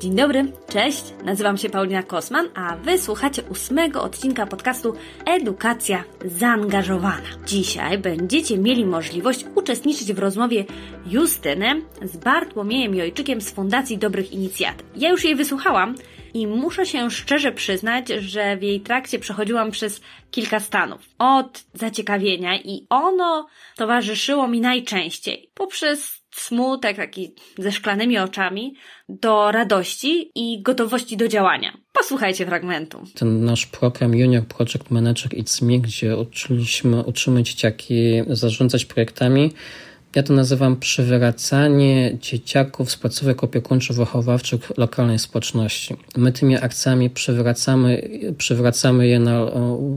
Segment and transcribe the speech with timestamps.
[0.00, 4.94] Dzień dobry, cześć, nazywam się Paulina Kosman, a wy słuchacie ósmego odcinka podcastu
[5.26, 7.28] Edukacja Zaangażowana.
[7.46, 10.64] Dzisiaj będziecie mieli możliwość uczestniczyć w rozmowie
[11.06, 14.86] Justyny z Bartłomiejem Jojczykiem z Fundacji Dobrych Inicjatyw.
[14.96, 15.94] Ja już jej wysłuchałam
[16.34, 21.00] i muszę się szczerze przyznać, że w jej trakcie przechodziłam przez kilka stanów.
[21.18, 23.46] Od zaciekawienia i ono
[23.76, 28.74] towarzyszyło mi najczęściej poprzez smutek taki ze szklanymi oczami
[29.08, 31.72] do radości i gotowości do działania.
[31.92, 33.04] Posłuchajcie fragmentu.
[33.14, 39.52] Ten nasz program Junior Project Manager It's Me, gdzie uczyliśmy, uczymy dzieciaki zarządzać projektami,
[40.14, 45.96] ja to nazywam przywracanie dzieciaków z placówek opiekuńczo-wychowawczych lokalnej społeczności.
[46.16, 48.08] My tymi akcjami przywracamy,
[48.38, 49.40] przywracamy je na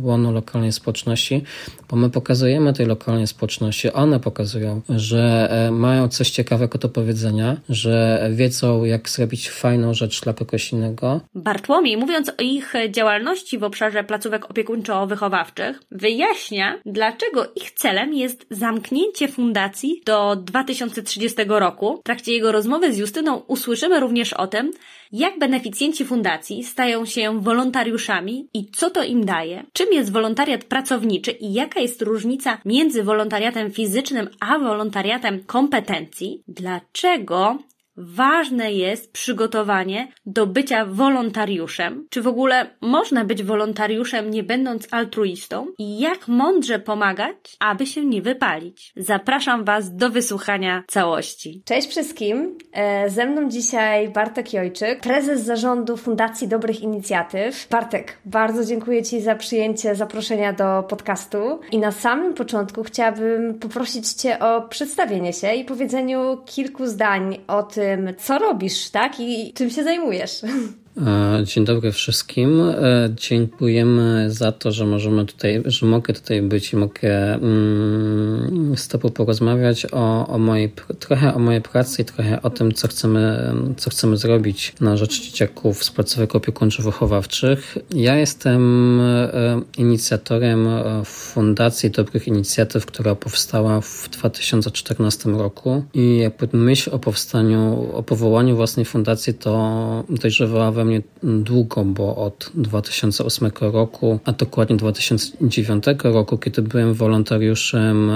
[0.03, 1.43] łono lokalnej społeczności,
[1.89, 7.57] bo my pokazujemy tej lokalnej społeczności, one pokazują, że e, mają coś ciekawego do powiedzenia,
[7.69, 11.21] że wiedzą, jak zrobić fajną rzecz dla kogoś innego.
[11.35, 19.27] Bartłomiej, mówiąc o ich działalności w obszarze placówek opiekuńczo-wychowawczych, wyjaśnia, dlaczego ich celem jest zamknięcie
[19.27, 21.97] fundacji do 2030 roku.
[21.97, 24.71] W trakcie jego rozmowy z Justyną usłyszymy również o tym,
[25.11, 31.31] jak beneficjenci fundacji stają się wolontariuszami i co to im daje, czym jest wolontariat pracowniczy
[31.31, 37.58] i jaka jest różnica między wolontariatem fizycznym a wolontariatem kompetencji, dlaczego
[37.97, 42.08] ważne jest przygotowanie do bycia wolontariuszem.
[42.09, 45.67] Czy w ogóle można być wolontariuszem nie będąc altruistą?
[45.78, 48.94] I jak mądrze pomagać, aby się nie wypalić?
[48.95, 51.61] Zapraszam Was do wysłuchania całości.
[51.66, 52.58] Cześć wszystkim.
[52.73, 57.67] E, ze mną dzisiaj Bartek Jojczyk, prezes zarządu Fundacji Dobrych Inicjatyw.
[57.70, 61.59] Bartek, bardzo dziękuję Ci za przyjęcie zaproszenia do podcastu.
[61.72, 67.64] I na samym początku chciałabym poprosić Cię o przedstawienie się i powiedzeniu kilku zdań o
[67.64, 69.19] tym, tym, co robisz, tak?
[69.19, 70.41] I czym się zajmujesz.
[70.97, 72.61] E, dzień dobry wszystkim.
[72.61, 78.88] E, dziękujemy za to, że możemy tutaj, że mogę tutaj być i mogę mm, z
[78.88, 83.54] Tobą porozmawiać o, o mojej, trochę o mojej pracy i trochę o tym, co chcemy,
[83.77, 87.77] co chcemy zrobić na rzecz dzieciaków z placówek opiekuńczo-wychowawczych.
[87.95, 90.67] Ja jestem e, inicjatorem
[91.05, 98.55] Fundacji Dobrych Inicjatyw, która powstała w 2014 roku i jakby myśl o powstaniu, o powołaniu
[98.55, 106.37] własnej fundacji to dojrzewała we mnie długo, bo od 2008 roku, a dokładnie 2009 roku,
[106.37, 108.11] kiedy byłem wolontariuszem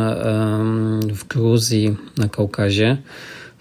[1.14, 2.98] w Gruzji na Kaukazie,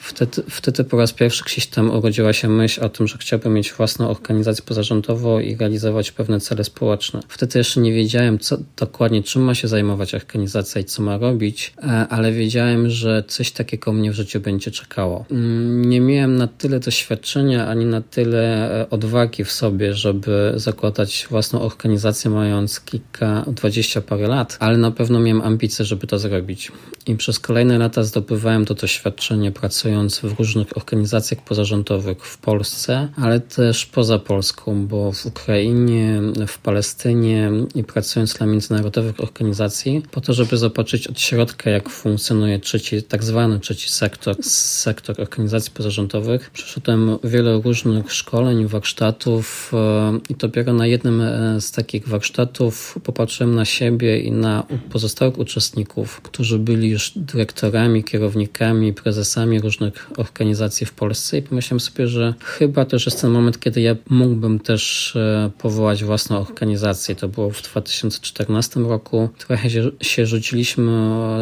[0.05, 3.73] Wtedy, wtedy po raz pierwszy gdzieś tam urodziła się myśl o tym, że chciałbym mieć
[3.73, 7.21] własną organizację pozarządową i realizować pewne cele społeczne.
[7.29, 11.73] Wtedy jeszcze nie wiedziałem, co dokładnie, czym ma się zajmować organizacja i co ma robić,
[11.83, 15.25] e, ale wiedziałem, że coś takiego mnie w życiu będzie czekało.
[15.31, 21.27] Mm, nie miałem na tyle doświadczenia, ani na tyle e, odwagi w sobie, żeby zakładać
[21.31, 26.73] własną organizację, mając kilka, dwadzieścia parę lat, ale na pewno miałem ambicje, żeby to zrobić.
[27.07, 33.09] I przez kolejne lata zdobywałem to doświadczenie pracując pracując w różnych organizacjach pozarządowych w Polsce,
[33.17, 40.21] ale też poza Polską, bo w Ukrainie, w Palestynie i pracując dla międzynarodowych organizacji, po
[40.21, 46.51] to, żeby zobaczyć od środka, jak funkcjonuje trzeci, tak zwany trzeci sektor, sektor organizacji pozarządowych.
[46.51, 53.55] Przeszedłem wiele różnych szkoleń, warsztatów e, i dopiero na jednym e, z takich warsztatów popatrzyłem
[53.55, 60.87] na siebie i na pozostałych uczestników, którzy byli już dyrektorami, kierownikami, prezesami różnych różnych organizacji
[60.87, 65.17] w Polsce i pomyślałem sobie, że chyba też jest ten moment, kiedy ja mógłbym też
[65.17, 67.15] e, powołać własną organizację.
[67.15, 69.29] To było w 2014 roku.
[69.39, 69.71] Trochę
[70.03, 70.93] się, rzuciliśmy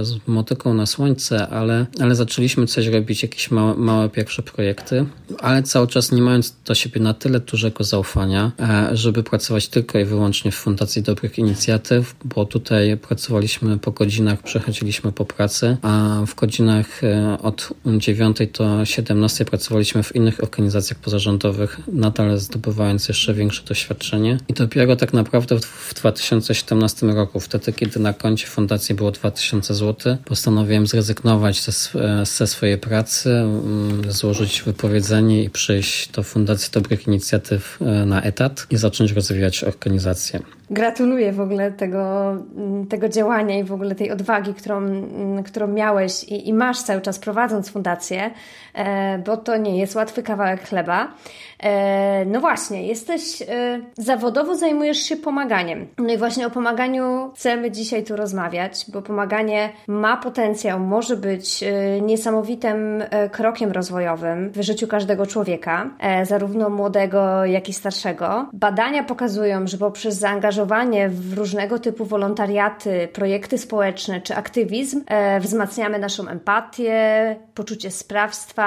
[0.02, 5.06] z motyką na słońce, ale, ale zaczęliśmy coś robić, jakieś małe, małe pierwsze projekty,
[5.38, 9.98] ale cały czas nie mając do siebie na tyle dużego zaufania, e, żeby pracować tylko
[9.98, 16.22] i wyłącznie w Fundacji Dobrych Inicjatyw, bo tutaj pracowaliśmy po godzinach, przechodziliśmy po pracy, a
[16.26, 23.08] w godzinach e, od 9 9 do 17 pracowaliśmy w innych organizacjach pozarządowych, nadal zdobywając
[23.08, 24.38] jeszcze większe doświadczenie.
[24.48, 30.16] I dopiero tak naprawdę w 2017 roku, wtedy kiedy na koncie fundacji było 2000 zł,
[30.24, 31.72] postanowiłem zrezygnować ze,
[32.24, 38.66] ze swojej pracy, mm, złożyć wypowiedzenie i przyjść do Fundacji Dobrych Inicjatyw e, na etat
[38.70, 40.40] i zacząć rozwijać organizację.
[40.72, 45.66] Gratuluję w ogóle tego, mm, tego działania i w ogóle tej odwagi, którą, mm, którą
[45.66, 48.30] miałeś i, i masz cały czas prowadząc fundację,
[49.26, 51.08] bo to nie jest łatwy kawałek chleba.
[51.62, 55.86] E, no właśnie, jesteś e, zawodowo zajmujesz się pomaganiem.
[55.98, 61.64] No i właśnie o pomaganiu chcemy dzisiaj tu rozmawiać, bo pomaganie ma potencjał, może być
[62.02, 65.90] niesamowitym krokiem rozwojowym w życiu każdego człowieka,
[66.22, 68.48] zarówno młodego, jak i starszego.
[68.52, 75.04] Badania pokazują, że poprzez zaangażowanie w różnego typu wolontariaty, projekty społeczne czy aktywizm
[75.40, 78.61] wzmacniamy naszą empatię, poczucie sprawstwa,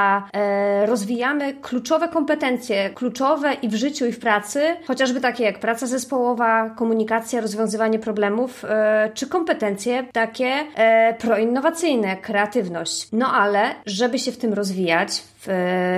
[0.86, 6.70] rozwijamy kluczowe kompetencje kluczowe i w życiu, i w pracy, chociażby takie jak praca zespołowa,
[6.70, 13.08] komunikacja, rozwiązywanie problemów, e, czy kompetencje takie e, proinnowacyjne, kreatywność.
[13.12, 15.24] No ale, żeby się w tym rozwijać,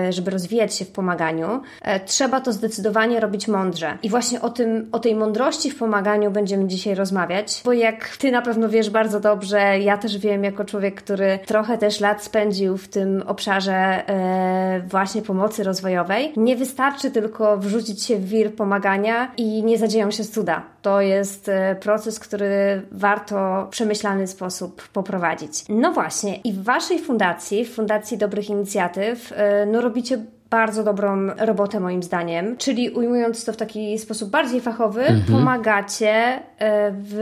[0.10, 3.98] żeby rozwijać się w pomaganiu, e, trzeba to zdecydowanie robić mądrze.
[4.04, 8.32] I właśnie o tym, o tej mądrości w pomaganiu będziemy dzisiaj rozmawiać, bo jak ty
[8.32, 12.78] na pewno wiesz bardzo dobrze, ja też wiem jako człowiek, który trochę też lat spędził
[12.78, 19.32] w tym obszarze e, właśnie pomocy rozwojowej, nie wystarczy tylko wrzucić się w wir pomagania
[19.38, 20.62] i nie zadzieją się cuda.
[20.82, 25.66] To jest e, proces, który warto w przemyślany sposób poprowadzić.
[25.70, 29.37] No właśnie, i w waszej fundacji, w Fundacji Dobrych Inicjatyw, E,
[29.68, 30.18] no robicie
[30.50, 35.40] bardzo dobrą robotę moim zdaniem, czyli ujmując to w taki sposób bardziej fachowy, mhm.
[35.40, 37.20] pomagacie e, w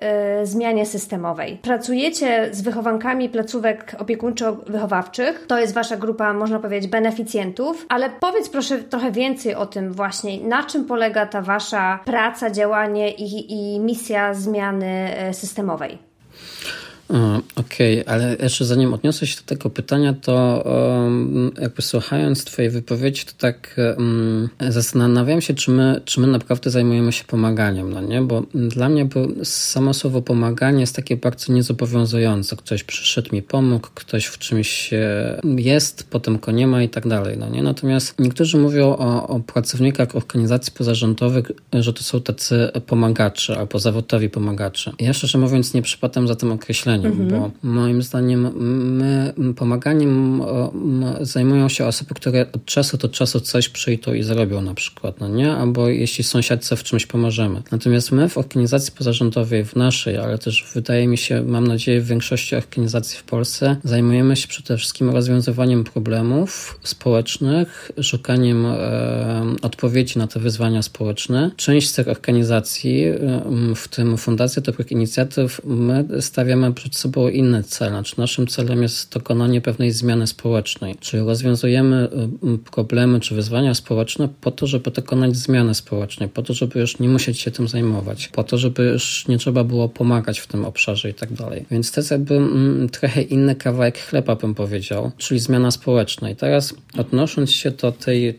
[0.00, 1.58] e, zmianie systemowej.
[1.62, 8.78] Pracujecie z wychowankami placówek opiekuńczo-wychowawczych, to jest wasza grupa, można powiedzieć, beneficjentów, ale powiedz proszę
[8.78, 14.34] trochę więcej o tym właśnie, na czym polega ta wasza praca, działanie i, i misja
[14.34, 15.98] zmiany systemomowej.
[17.56, 20.64] Okej, okay, ale jeszcze zanim odniosę się do tego pytania, to
[21.60, 27.12] jakby słuchając Twojej wypowiedzi, to tak um, zastanawiam się, czy my, czy my naprawdę zajmujemy
[27.12, 28.22] się pomaganiem, no nie?
[28.22, 29.08] Bo dla mnie
[29.44, 32.56] samo słowo pomaganie jest takie bardzo niezobowiązujące.
[32.56, 34.90] Ktoś przyszedł mi pomógł, ktoś w czymś
[35.56, 37.62] jest, potem go nie ma i tak dalej, no nie?
[37.62, 44.30] Natomiast niektórzy mówią o, o pracownikach organizacji pozarządowych, że to są tacy pomagacze albo zawodowi
[44.30, 44.92] pomagacze.
[45.00, 47.28] Ja szczerze mówiąc nie przypadam za tym określeniem mhm.
[47.28, 48.50] bo moim zdaniem
[48.96, 50.42] my pomaganiem
[51.20, 55.28] zajmują się osoby, które od czasu do czasu coś przyjdą i zrobią na przykład, no
[55.28, 55.52] nie?
[55.52, 57.62] Albo jeśli sąsiadce w czymś pomożemy.
[57.72, 62.06] Natomiast my w organizacji pozarządowej, w naszej, ale też wydaje mi się, mam nadzieję w
[62.06, 70.26] większości organizacji w Polsce, zajmujemy się przede wszystkim rozwiązywaniem problemów społecznych, szukaniem e, odpowiedzi na
[70.26, 71.50] te wyzwania społeczne.
[71.56, 73.04] Część z tych organizacji,
[73.76, 77.88] w tym Fundacja Dobrych Inicjatyw, my stawiamy przed przed sobą inny cel.
[77.88, 82.08] Znaczy naszym celem jest dokonanie pewnej zmiany społecznej, czyli rozwiązujemy
[82.44, 86.98] y, problemy czy wyzwania społeczne po to, żeby dokonać zmiany społecznej, po to, żeby już
[86.98, 90.64] nie musieć się tym zajmować, po to, żeby już nie trzeba było pomagać w tym
[90.64, 91.64] obszarze i tak dalej.
[91.70, 92.40] Więc to jest jakby
[92.92, 96.30] trochę inny kawałek chleba, bym powiedział, czyli zmiana społeczna.
[96.30, 98.38] I teraz odnosząc się do tej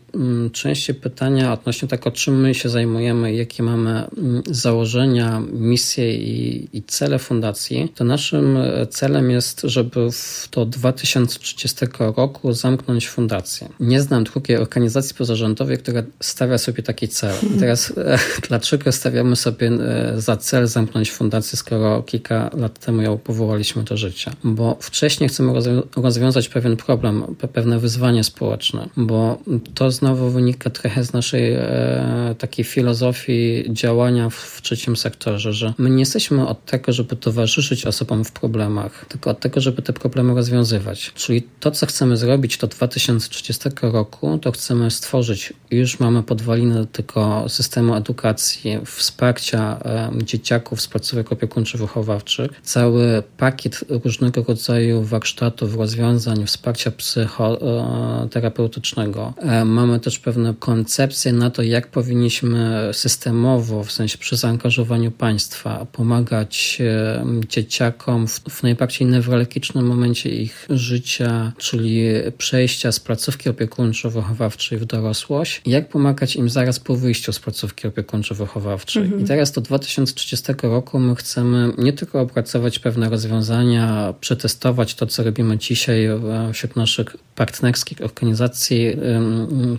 [0.51, 4.03] części pytania odnośnie tego, czym my się zajmujemy, jakie mamy
[4.45, 10.09] założenia, misje i, i cele fundacji, to naszym naszym e, celem jest, żeby
[10.51, 13.69] do 2030 roku zamknąć fundację.
[13.79, 17.35] Nie znam drugiej organizacji pozarządowej, która stawia sobie taki cel.
[17.55, 23.01] I teraz e, dlaczego stawiamy sobie e, za cel zamknąć fundację, skoro kilka lat temu
[23.01, 24.31] ją powołaliśmy do życia?
[24.43, 25.53] Bo wcześniej chcemy
[25.95, 29.37] rozwiązać pewien problem, pewne wyzwanie społeczne, bo
[29.73, 31.57] to znowu wynika trochę z naszej
[32.37, 38.22] takiej filozofii działania w trzecim sektorze, że my nie jesteśmy od tego, żeby towarzyszyć osobom
[38.23, 41.11] w problemach, tylko od tego, żeby te problemy rozwiązywać.
[41.15, 47.45] Czyli to, co chcemy zrobić do 2030 roku, to chcemy stworzyć, już mamy podwaliny tego
[47.47, 49.79] systemu edukacji, wsparcia
[50.23, 59.33] dzieciaków z placówek opiekuńczo-wychowawczych, cały pakiet różnego rodzaju warsztatów, rozwiązań, wsparcia psychoterapeutycznego.
[59.65, 66.81] Mamy też pewne koncepcje na to, jak powinniśmy systemowo, w sensie przy zaangażowaniu państwa, pomagać
[67.49, 72.03] dzieciakom w, w najbardziej newralgicznym momencie ich życia, czyli
[72.37, 79.03] przejścia z placówki opiekuńczo-wychowawczej w dorosłość, jak pomagać im zaraz po wyjściu z placówki opiekuńczo-wychowawczej.
[79.03, 79.21] Mhm.
[79.21, 85.23] I teraz do 2030 roku my chcemy nie tylko opracować pewne rozwiązania, przetestować to, co
[85.23, 86.07] robimy dzisiaj
[86.53, 88.97] wśród naszych partnerskich organizacji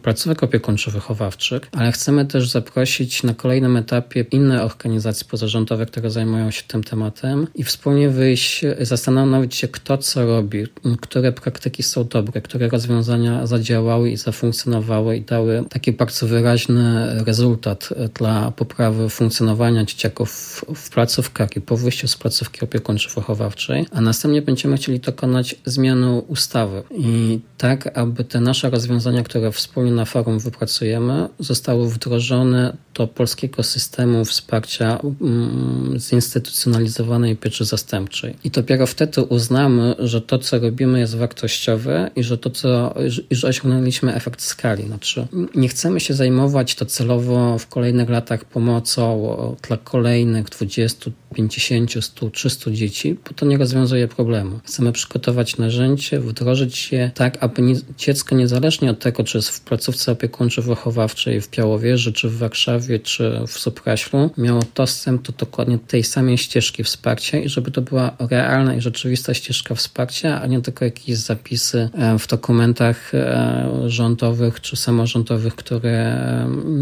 [0.03, 6.63] placówek opiekuńczo-wychowawczych, ale chcemy też zaprosić na kolejnym etapie inne organizacje pozarządowe, które zajmują się
[6.69, 10.65] tym tematem i wspólnie wy wyjść, zastanowić się, kto co robi,
[11.01, 16.85] które praktyki są dobre, które rozwiązania zadziałały i zafunkcjonowały i dały taki bardzo wyraźny
[17.25, 20.31] rezultat dla poprawy funkcjonowania dzieciaków
[20.75, 26.83] w placówkach i po wyjściu z placówki opiekuńczo-wychowawczej, a następnie będziemy chcieli dokonać zmiany ustawy.
[26.91, 33.63] I tak, aby te nasze rozwiązania, które wspólnie na forum wypracujemy, zostały wdrożone do polskiego
[33.63, 38.37] systemu wsparcia mm, zinstytucjonalizowanej pieczy zastępczej.
[38.45, 42.95] I dopiero wtedy uznamy, że to, co robimy, jest wartościowe i że to, co,
[43.31, 44.87] i że osiągnęliśmy efekt skali.
[44.87, 49.37] Znaczy, nie chcemy się zajmować to celowo w kolejnych latach pomocą
[49.69, 54.61] dla kolejnych 20, 50, 100, 300 dzieci, bo to nie rozwiązuje problemu.
[54.65, 59.61] Chcemy przygotować narzędzie, wdrożyć je tak, aby nie, dziecko niezależnie od tego, czy jest w
[59.61, 66.03] placówce opiekuńczo-wychowawczej w Piałowieży, czy w Warszawie, czy w Supraślu, miało dostęp do dokładnie tej
[66.03, 70.85] samej ścieżki wsparcia i żeby to była realna i rzeczywista ścieżka wsparcia, a nie tylko
[70.85, 75.95] jakieś zapisy e, w dokumentach e, rządowych czy samorządowych, które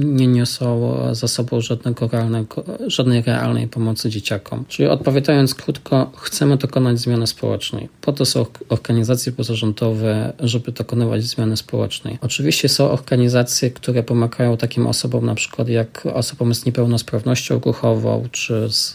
[0.04, 4.64] nie niosą za sobą żadnego realnego, żadnej realnej pomocy dzieciakom.
[4.68, 7.88] Czyli odpowiadając krótko, chcemy dokonać zmiany społecznej.
[8.00, 12.18] Po to są organizacje pozarządowe, żeby dokonywać zmiany społecznej.
[12.20, 18.68] Oczywiście są organizacje, które pomagają takim osobom, na przykład jak osobom z niepełnosprawnością ruchową, czy
[18.70, 18.94] z,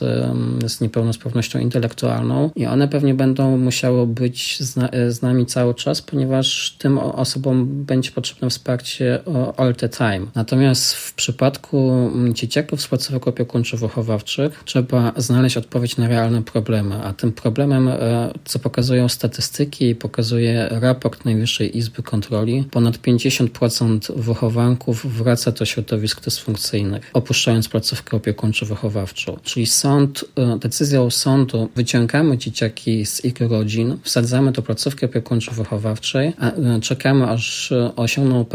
[0.67, 4.73] z niepełnosprawnością intelektualną i one pewnie będą musiały być z,
[5.15, 9.19] z nami cały czas, ponieważ tym osobom będzie potrzebne wsparcie
[9.57, 10.21] all the time.
[10.35, 17.31] Natomiast w przypadku dzieciaków z placówek opiekuńczo-wychowawczych trzeba znaleźć odpowiedź na realne problemy, a tym
[17.31, 25.65] problemem, e, co pokazują statystyki, pokazuje raport Najwyższej Izby Kontroli, ponad 50% wychowanków wraca do
[25.65, 29.38] środowisk dysfunkcyjnych, opuszczając placówkę opiekuńczo-wychowawczą.
[29.44, 36.79] Czyli sąd, e, decyzją sądu wyciągamy dzieciaki z ich rodzin, wsadzamy do placówki opiekuńczo-wychowawczej, e,
[36.82, 38.46] czekamy aż osiągną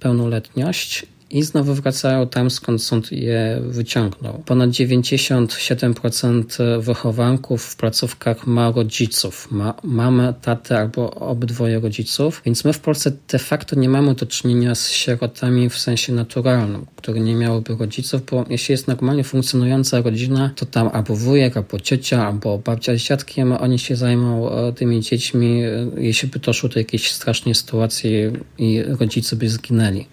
[0.00, 4.42] pełnoletność i znowu wracają tam, skąd sąd je wyciągnął.
[4.46, 12.72] Ponad 97% wychowanków w placówkach ma rodziców, ma mamę, tatę albo obydwoje rodziców, więc my
[12.72, 17.34] w Polsce de facto nie mamy do czynienia z sierotami w sensie naturalnym, które nie
[17.34, 22.58] miałyby rodziców, bo jeśli jest normalnie funkcjonująca rodzina, to tam albo wujek, albo ciocia, albo
[22.58, 27.10] babcia z dziadkiem, oni się zajmą e, tymi dziećmi, e, jeśli by doszło do jakiejś
[27.10, 28.10] strasznej sytuacji
[28.58, 30.06] i rodzice by zginęli.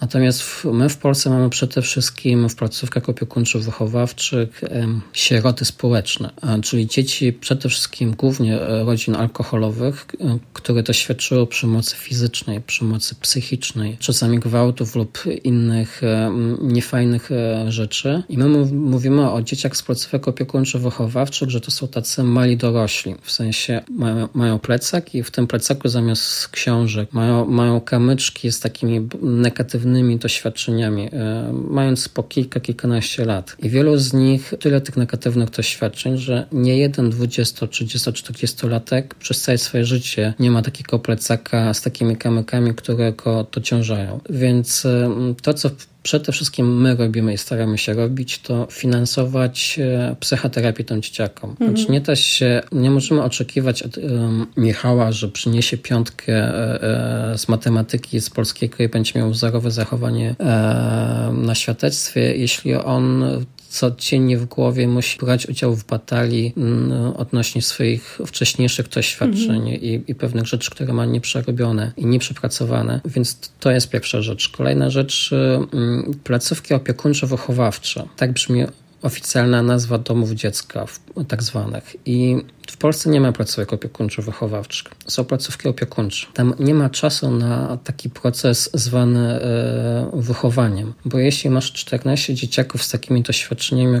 [0.00, 4.62] Natomiast w my w Polsce mamy przede wszystkim w placówkach opiekuńczo-wychowawczych
[5.12, 6.30] sieroty społeczne,
[6.62, 13.96] czyli dzieci przede wszystkim głównie e, rodzin alkoholowych, e, które doświadczyły przemocy fizycznej, przemocy psychicznej,
[14.00, 17.30] czasami gwałtów lub innych e, niefajnych
[17.68, 18.22] rzeczy.
[18.28, 23.32] I my mówimy o dzieciach z placówek opiekuńczo-wychowawczych, że to są tacy mali dorośli, w
[23.32, 29.08] sensie mają, mają plecak i w tym plecaku zamiast książek mają, mają kamyczki z takimi
[29.22, 33.56] negatywnymi doświadczeniami, doświadczeniami, e, mając po kilka, kilkanaście lat.
[33.62, 39.14] I wielu z nich tyle tych negatywnych doświadczeń, że nie jeden 20, 30, 40 latek
[39.14, 44.20] przez całe swoje życie nie ma takiego plecaka z takimi kamykami, które go dociążają.
[44.30, 45.10] Więc e,
[45.42, 45.70] to, co
[46.06, 51.50] przede wszystkim my robimy i staramy się robić, to finansować e, psychoterapię tym dzieciakom.
[51.50, 51.76] Mhm.
[51.76, 53.98] Znaczy nie da się, nie możemy oczekiwać od
[54.56, 60.34] Michała, że przyniesie piątkę e, e, z matematyki, z polskiego i będzie miał wzorowe zachowanie
[61.32, 63.24] na świadectwie, jeśli on
[63.78, 69.80] codziennie w głowie musi brać udział w batalii mm, odnośnie swoich wcześniejszych doświadczeń mhm.
[69.82, 73.00] i, i pewnych rzeczy, które ma nieprzerobione i nieprzepracowane.
[73.04, 74.48] Więc to jest pierwsza rzecz.
[74.48, 75.30] Kolejna rzecz,
[75.72, 78.04] mm, placówki opiekuńczo-wychowawcze.
[78.16, 78.64] Tak brzmi
[79.02, 80.86] oficjalna nazwa domów dziecka,
[81.28, 81.96] tak zwanych.
[82.06, 82.36] I
[82.70, 84.92] w Polsce nie ma placówek opiekuńczo-wychowawczych.
[85.06, 86.26] Są placówki opiekuńcze.
[86.34, 92.82] Tam nie ma czasu na taki proces zwany e, wychowaniem, bo jeśli masz 14 dzieciaków
[92.82, 93.98] z takimi doświadczeniami,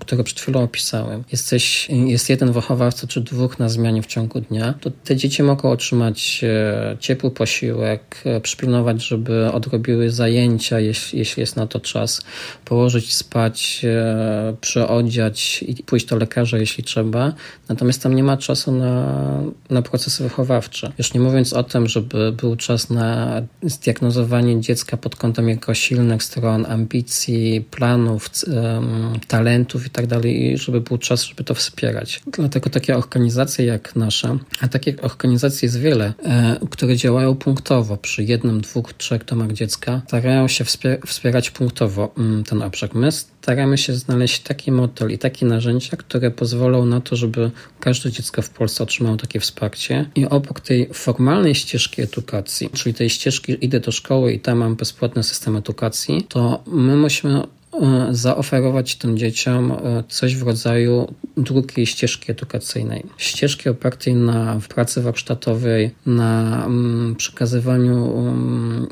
[0.00, 4.74] które przed chwilą opisałem, jesteś, jest jeden wychowawca czy dwóch na zmianie w ciągu dnia,
[4.80, 11.40] to te dzieci mogą otrzymać e, ciepły posiłek, e, przypilnować, żeby odrobiły zajęcia, jeśli, jeśli
[11.40, 12.20] jest na to czas,
[12.64, 17.32] położyć spać, e, przyodziać i pójść do lekarza, jeśli trzeba.
[17.68, 20.92] Natomiast tam nie ma czasu na, na procesy wychowawcze.
[20.98, 26.22] Już nie mówiąc o tym, żeby był czas na zdiagnozowanie dziecka pod kątem jego silnych
[26.22, 28.30] stron, ambicji, planów,
[29.28, 32.22] talentu, i tak dalej, żeby był czas, żeby to wspierać.
[32.26, 38.24] Dlatego takie organizacje jak nasza, a takich organizacji jest wiele, e, które działają punktowo przy
[38.24, 40.64] jednym, dwóch, trzech domach dziecka, starają się
[41.06, 42.94] wspierać punktowo mm, ten obszar.
[42.94, 47.50] My staramy się znaleźć taki model i takie narzędzia, które pozwolą na to, żeby
[47.80, 50.10] każde dziecko w Polsce otrzymało takie wsparcie.
[50.14, 54.76] I obok tej formalnej ścieżki edukacji, czyli tej ścieżki idę do szkoły i tam mam
[54.76, 57.42] bezpłatny system edukacji, to my musimy
[58.10, 63.06] zaoferować tym dzieciom e, coś w rodzaju drugiej ścieżki edukacyjnej.
[63.16, 68.86] Ścieżki opartej na pracy warsztatowej, na mm, przekazywaniu mm,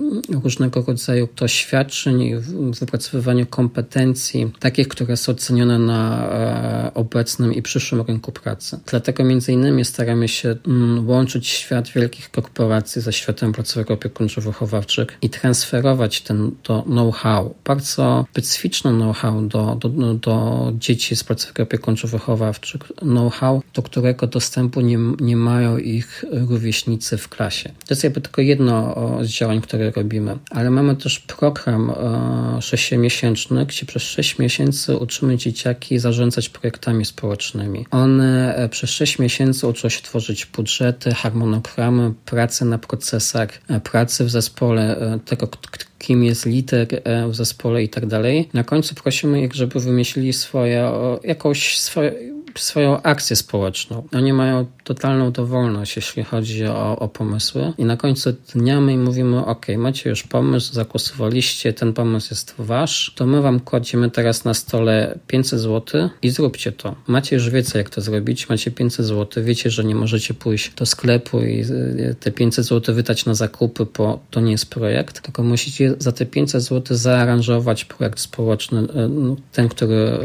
[0.45, 2.35] różnego rodzaju doświadczeń,
[2.81, 8.81] wypracowywaniu kompetencji, takich, które są cenione na e, obecnym i przyszłym rynku pracy.
[8.87, 15.31] Dlatego między innymi staramy się mm, łączyć świat wielkich korporacji ze światem placówek opiekuńczo-wychowawczych i
[15.31, 17.55] transferować ten to know-how.
[17.65, 24.81] Bardzo specyficzne specyficzne know-how do, do, do dzieci z placówek opiekuńczo-wychowawczych, know-how, do którego dostępu
[24.81, 27.69] nie, nie mają ich rówieśnicy w klasie.
[27.69, 33.67] To jest jakby tylko jedno z działań, które robimy, ale mamy też program e, sześciomiesięczny,
[33.67, 37.87] gdzie przez sześć miesięcy uczymy dzieciaki zarządzać projektami społecznymi.
[37.91, 44.25] One e, przez sześć miesięcy uczą się tworzyć budżety, harmonogramy, pracy na procesach, e, pracy
[44.25, 44.79] w zespole,
[45.25, 45.49] tego,
[45.99, 48.49] kim jest liter e, w zespole i tak dalej.
[48.53, 50.93] Na końcu prosimy ich, żeby wymyślili swoje,
[51.25, 52.13] jakąś swoje,
[52.61, 54.09] swoją akcję społeczną.
[54.13, 57.73] Oni mają totalną dowolność, jeśli chodzi o, o pomysły.
[57.79, 62.55] I na końcu dnia my im mówimy: OK, macie już pomysł, zagłosowaliście, ten pomysł jest
[62.59, 66.95] wasz, to my wam kładziemy teraz na stole 500 zł i zróbcie to.
[67.07, 70.87] Macie już wiedzę, jak to zrobić, macie 500 zł, wiecie, że nie możecie pójść do
[70.87, 75.43] sklepu i e, te 500 zł wydać na zakupy, bo to nie jest projekt, tylko
[75.43, 78.87] musicie za te 500 zł zaaranżować projekt społeczny, e,
[79.53, 80.19] ten, który,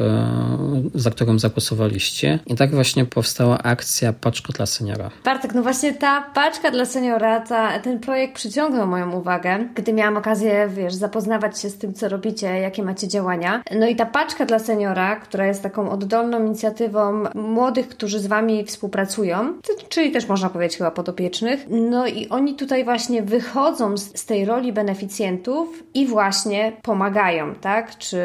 [0.96, 2.23] za którym zagłosowaliście.
[2.48, 5.10] I tak właśnie powstała akcja Paczko dla seniora.
[5.26, 10.18] Bartek, no właśnie ta paczka dla seniora, ta, ten projekt przyciągnął moją uwagę, gdy miałam
[10.18, 13.64] okazję, wiesz, zapoznawać się z tym, co robicie, jakie macie działania.
[13.80, 18.66] No i ta paczka dla seniora, która jest taką oddolną inicjatywą młodych, którzy z Wami
[18.66, 19.54] współpracują,
[19.90, 24.46] czyli też można powiedzieć chyba podopiecznych, no i oni tutaj właśnie wychodzą z, z tej
[24.46, 27.98] roli beneficjentów i właśnie pomagają, tak?
[27.98, 28.22] Czy,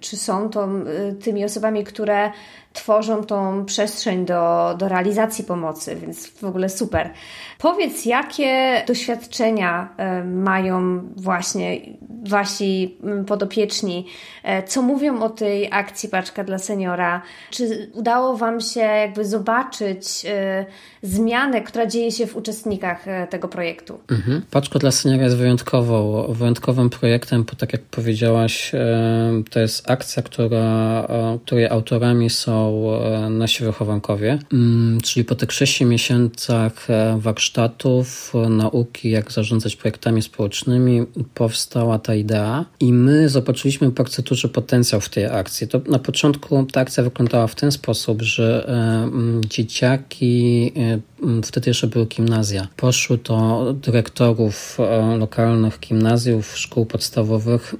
[0.00, 0.68] czy są to
[1.10, 2.30] y, tymi osobami, które
[2.78, 7.10] tworzą tą przestrzeń do, do realizacji pomocy, więc w ogóle super.
[7.58, 11.80] Powiedz, jakie doświadczenia e, mają właśnie
[12.28, 14.06] wasi mm, podopieczni?
[14.42, 17.22] E, co mówią o tej akcji Paczka dla Seniora?
[17.50, 20.66] Czy udało Wam się jakby zobaczyć e,
[21.02, 23.98] zmianę, która dzieje się w uczestnikach tego projektu?
[24.10, 24.42] Mhm.
[24.50, 28.72] Paczka dla Seniora jest wyjątkową, wyjątkowym projektem, bo tak jak powiedziałaś,
[29.50, 31.06] to jest akcja, która,
[31.44, 32.82] której autorami są
[33.30, 41.06] nasi wychowankowie, mm, czyli po tych 6 miesiącach warsztatów warsztatów nauki, jak zarządzać projektami społecznymi,
[41.34, 45.68] powstała ta idea i my zobaczyliśmy bardzo duży potencjał w tej akcji.
[45.68, 49.10] To na początku ta akcja wyglądała w ten sposób, że e,
[49.48, 52.68] dzieciaki e, wtedy jeszcze były gimnazja.
[52.76, 57.74] Poszły do dyrektorów e, lokalnych gimnazjów, szkół podstawowych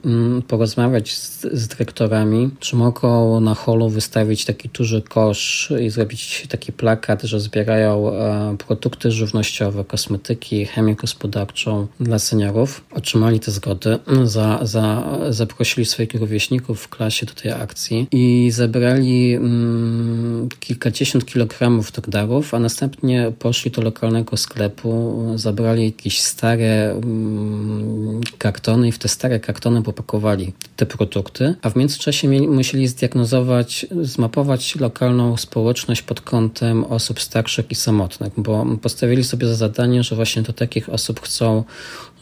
[0.49, 6.73] porozmawiać z, z dyrektorami, czy mogą na holu wystawić taki duży kosz i zrobić taki
[6.73, 8.13] plakat, że zbierają
[8.59, 9.58] produkty żywnościowe
[9.89, 12.85] kosmetyki, chemię gospodarczą dla seniorów.
[12.95, 19.35] Otrzymali te zgody, za, za, zaprosili swoich rówieśników w klasie do tej akcji i zebrali
[19.35, 28.21] mm, kilkadziesiąt kilogramów tych darów, a następnie poszli do lokalnego sklepu, zabrali jakieś stare mm,
[28.39, 34.77] kartony i w te stare kartony popakowali te produkty, a w międzyczasie musieli zdiagnozować, zmapować
[34.77, 40.43] lokalną społeczność pod kątem osób starszych i samotnych, bo postawili sobie za zadanie, że właśnie
[40.43, 41.65] do takich osób chcą,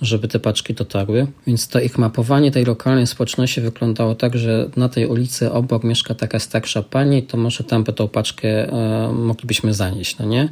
[0.02, 1.26] żeby te paczki dotarły.
[1.46, 6.14] Więc to ich mapowanie tej lokalnej społeczności wyglądało tak, że na tej ulicy obok mieszka
[6.14, 10.48] taka starsza pani, to może tam by tą paczkę e, moglibyśmy zanieść, no nie?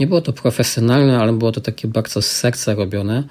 [0.00, 3.24] Nie było to profesjonalne, ale było to takie bardzo z serca robione.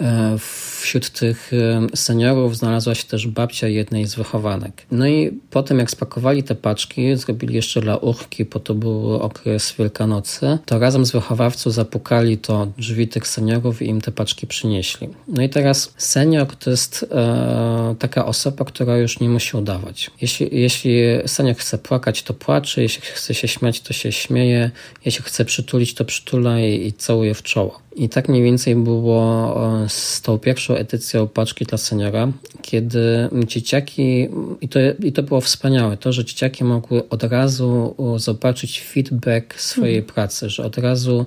[0.00, 0.36] E,
[0.80, 4.86] wśród tych e, seniorów znalazła się też babcia jednej z wychowanek.
[4.90, 9.74] No i potem jak spakowali te paczki, zrobili jeszcze dla urki, bo to był okres
[9.78, 15.08] Wielkanocy, to razem z wychowawcą zapukali to drzwi tych seniorów i im te paczki przynieśli.
[15.28, 20.10] No i teraz senior to jest e, taka osoba, która już nie musi udawać.
[20.20, 20.92] Jeśli, jeśli
[21.26, 24.70] senior chce płakać, to płacze, jeśli chce się śmiać, to się śmieje,
[25.04, 27.80] jeśli chce przytulić, to przytula i, i całuje w czoło.
[27.96, 29.56] I tak mniej więcej było
[29.88, 32.28] z tą pierwszą edycją paczki dla seniora,
[32.62, 34.28] kiedy dzieciaki,
[34.60, 39.98] i to, i to było wspaniałe, to, że dzieciaki mogły od razu zobaczyć feedback swojej
[39.98, 40.14] mhm.
[40.14, 41.26] pracy, że od razu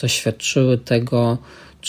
[0.00, 1.38] doświadczyły tego,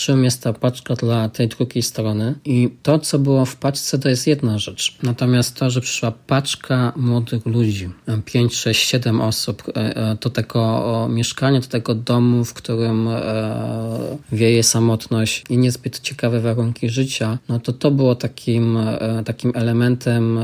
[0.00, 2.34] czym jest ta paczka dla tej drugiej strony.
[2.44, 4.98] I to, co było w paczce, to jest jedna rzecz.
[5.02, 7.90] Natomiast to, że przyszła paczka młodych ludzi,
[8.24, 14.18] 5, 6, 7 osób e, e, do tego mieszkania, do tego domu, w którym e,
[14.32, 18.78] wieje samotność i niezbyt ciekawe warunki życia, no to to było takim,
[19.24, 20.38] takim elementem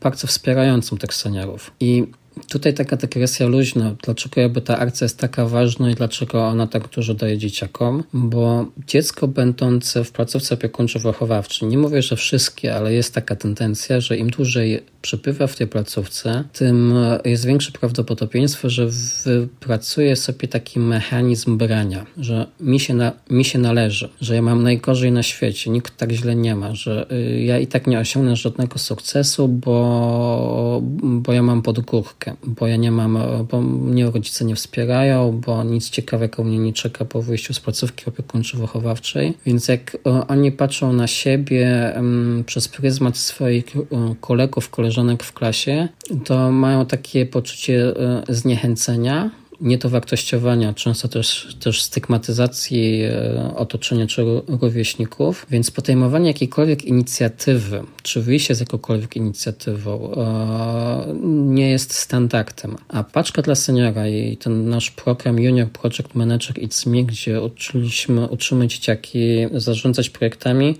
[0.00, 1.70] bardzo wspierającym tych seniorów.
[1.80, 2.06] I
[2.48, 3.96] Tutaj taka dygresja luźna.
[4.04, 8.04] Dlaczego jakby ta akcja jest taka ważna i dlaczego ona tak dużo daje dzieciakom?
[8.12, 14.16] Bo dziecko będące w placówce opiekuńczo-wychowawczej, nie mówię, że wszystkie, ale jest taka tendencja, że
[14.16, 18.86] im dłużej przebywa w tej placówce, tym jest większe prawdopodobieństwo, że
[19.24, 24.62] wypracuje sobie taki mechanizm brania, że mi się, na, mi się należy, że ja mam
[24.62, 28.36] najgorzej na świecie, nikt tak źle nie ma, że y, ja i tak nie osiągnę
[28.36, 33.18] żadnego sukcesu, bo, bo ja mam podgórkę, bo ja nie mam,
[33.50, 38.04] bo mnie rodzice nie wspierają, bo nic ciekawego mnie nie czeka po wyjściu z placówki
[38.04, 39.34] opiekuńczo-wychowawczej.
[39.46, 39.96] Więc jak
[40.28, 41.94] oni patrzą na siebie
[42.46, 43.64] przez pryzmat swoich
[44.20, 45.88] kolegów, koleżanek, koleżanek w klasie,
[46.24, 49.30] to mają takie poczucie e, zniechęcenia,
[49.60, 58.54] niedowartościowania, często też, też stygmatyzacji e, otoczenia czy rówieśników, więc podejmowanie jakiejkolwiek inicjatywy, czy wyjście
[58.54, 62.76] z jakąkolwiek inicjatywą e, nie jest standardem.
[62.88, 68.26] A paczka dla seniora i ten nasz program Junior Project Manager It's Me, gdzie uczyliśmy,
[68.26, 70.76] uczymy dzieciaki zarządzać projektami,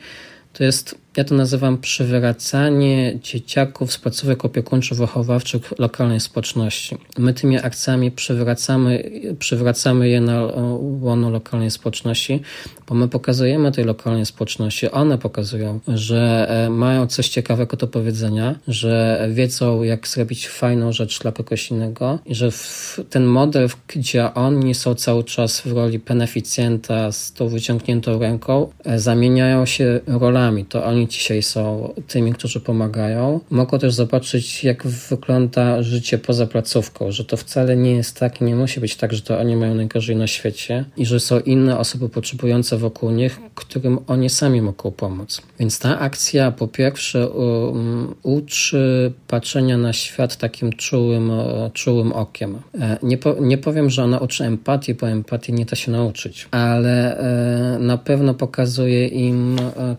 [0.53, 6.96] to jest ja to nazywam przywracanie dzieciaków z placówek opiekuńczo-wychowawczych lokalnej społeczności.
[7.18, 10.42] My tymi akcjami przywracamy, przywracamy je na
[11.00, 12.40] łono lokalnej społeczności,
[12.88, 18.54] bo my pokazujemy tej lokalnej społeczności, one pokazują, że e, mają coś ciekawego do powiedzenia,
[18.68, 22.50] że wiedzą, jak zrobić fajną rzecz dla kogoś innego i że
[23.11, 28.98] ten model, gdzie oni są cały czas w roli beneficjenta z tą wyciągniętą ręką, e,
[28.98, 30.64] zamieniają się rolami.
[30.64, 37.12] To oni dzisiaj są tymi, którzy pomagają, mogą też zobaczyć, jak wygląda życie poza placówką,
[37.12, 39.75] że to wcale nie jest tak i nie musi być tak, że to oni mają
[39.75, 44.90] najgorzej na świecie i że są inne osoby potrzebujące wokół nich, którym oni sami mogą
[44.90, 45.42] pomóc.
[45.61, 51.33] Więc ta akcja po pierwsze um, uczy patrzenia na świat takim czułym,
[51.73, 52.59] czułym okiem.
[52.81, 56.49] E, nie, po, nie powiem, że ona uczy empatii, bo empatii nie da się nauczyć,
[56.51, 59.97] ale e, na pewno pokazuje im, e,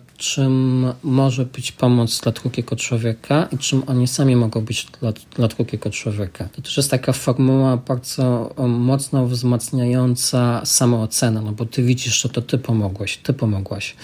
[1.03, 5.89] może być pomoc dla drugiego człowieka i czym oni sami mogą być dla, dla drugiego
[5.89, 6.49] człowieka.
[6.55, 12.41] To też jest taka formuła bardzo mocno wzmacniająca samoocenę, no bo ty widzisz, że to
[12.41, 13.95] ty pomogłeś, ty pomogłaś,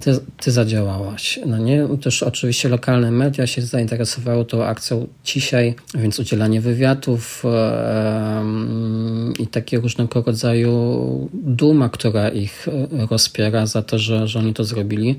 [0.00, 1.40] ty, ty zadziałałaś.
[1.46, 1.88] No nie?
[2.02, 8.44] Też oczywiście lokalne media się zainteresowały tą akcją dzisiaj, więc udzielanie wywiadów e,
[9.38, 14.64] i takie różnego rodzaju duma, która ich e, rozpiera za to, że, że oni to
[14.64, 15.16] zrobili.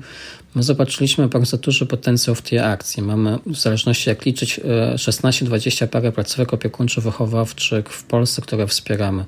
[0.54, 3.02] My zobaczyliśmy bardzo duży potencjał w tej akcji.
[3.02, 4.60] Mamy, w zależności jak liczyć,
[4.94, 9.24] 16-20 e, parę placówek opiekuńczo-wychowawczych w Polsce, które wspieramy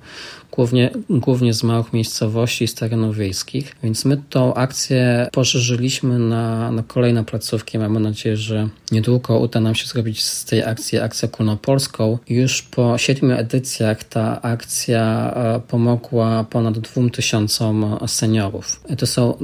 [0.54, 3.76] głównie, głównie z małych miejscowości i z terenów wiejskich.
[3.82, 7.78] Więc my tą akcję poszerzyliśmy na, na kolejne placówki.
[7.78, 12.18] Mamy nadzieję, że niedługo uda nam się zrobić z tej akcji akcję ogólnopolską.
[12.28, 18.80] Już po siedmiu edycjach ta akcja e, pomogła ponad dwóm tysiącom seniorów.
[18.98, 19.38] To są,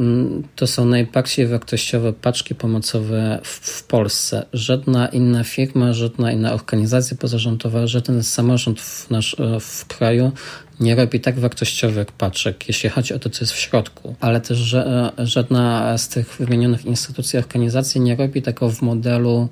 [0.57, 4.47] to są najbardziej wartościowe paczki pomocowe w, w Polsce.
[4.53, 10.33] Żadna inna firma, żadna inna organizacja pozarządowa, żaden samorząd w, nasz, e, w kraju
[10.81, 14.59] nie robi tak wartościowych paczek, jeśli chodzi o to, co jest w środku, ale też
[14.59, 19.49] że, żadna z tych wymienionych instytucji, organizacji nie robi tego w modelu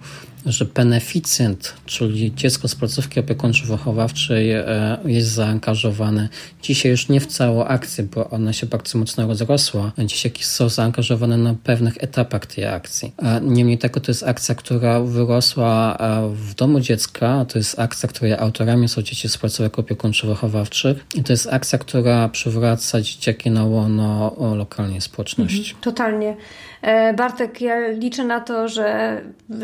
[0.46, 6.28] że beneficjent, czyli dziecko z placówki opiekuńczo-wychowawczej e, jest zaangażowane
[6.62, 9.92] dzisiaj już nie w całą akcję, bo ona się bardzo mocno rozrosła.
[9.98, 13.12] Dzisiaj są zaangażowane na pewnych etapach tej akcji.
[13.42, 18.32] Niemniej tego to jest akcja, która wyrosła e, w domu dziecka, to jest akcja, której
[18.32, 24.36] autorami są dzieci z placówek opiekuńczo-wychowawczych i to jest akcja, która przywraca dzieciaki na łono
[24.56, 25.58] lokalnej społeczności.
[25.58, 26.36] Mhm, totalnie.
[26.82, 29.20] E, Bartek, ja liczę na to, że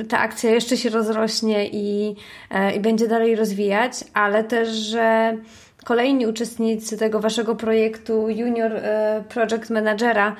[0.08, 2.16] ta akcja jeszcze się rozrośnie i,
[2.50, 5.36] e, i będzie dalej rozwijać, ale też, że
[5.84, 10.36] kolejni uczestnicy tego waszego projektu Junior e, Project Managera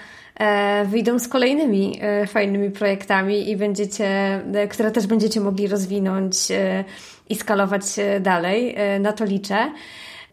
[0.84, 6.37] wyjdą z kolejnymi fajnymi projektami i będziecie, które też będziecie mogli rozwinąć
[7.28, 7.82] i skalować
[8.20, 8.76] dalej.
[9.00, 9.72] Na to liczę.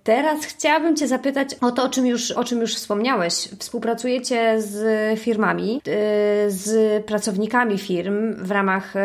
[0.04, 3.34] Teraz chciałabym Cię zapytać o to, o czym już, o czym już wspomniałeś.
[3.60, 9.00] Współpracujecie z firmami, y, z pracownikami firm w ramach y,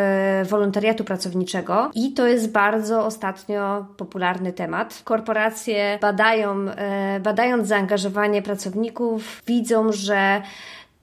[0.45, 5.01] wolontariatu pracowniczego i to jest bardzo ostatnio popularny temat.
[5.03, 10.41] Korporacje badają, y, badając zaangażowanie pracowników, widzą, że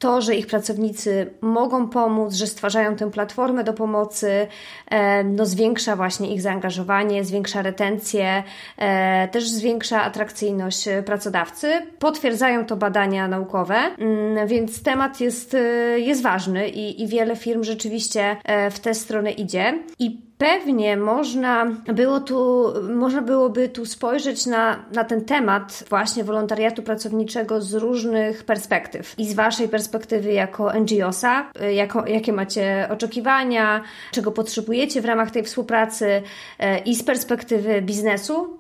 [0.05, 4.47] to, że ich pracownicy mogą pomóc, że stwarzają tę platformę do pomocy,
[4.90, 8.43] e, no zwiększa właśnie ich zaangażowanie, zwiększa retencję,
[8.79, 11.73] e, też zwiększa atrakcyjność pracodawcy.
[11.99, 15.59] Potwierdzają to badania naukowe, mm, więc temat jest, e,
[16.01, 18.37] jest ważny i, i wiele firm rzeczywiście
[18.71, 19.79] w tę stronę idzie.
[19.99, 26.83] I Pewnie można, było tu, można byłoby tu spojrzeć na, na ten temat właśnie wolontariatu
[26.83, 29.14] pracowniczego z różnych perspektyw.
[29.18, 35.31] I z Waszej perspektywy jako NGOsa, y, jako, jakie macie oczekiwania, czego potrzebujecie w ramach
[35.31, 38.59] tej współpracy y, i z perspektywy biznesu,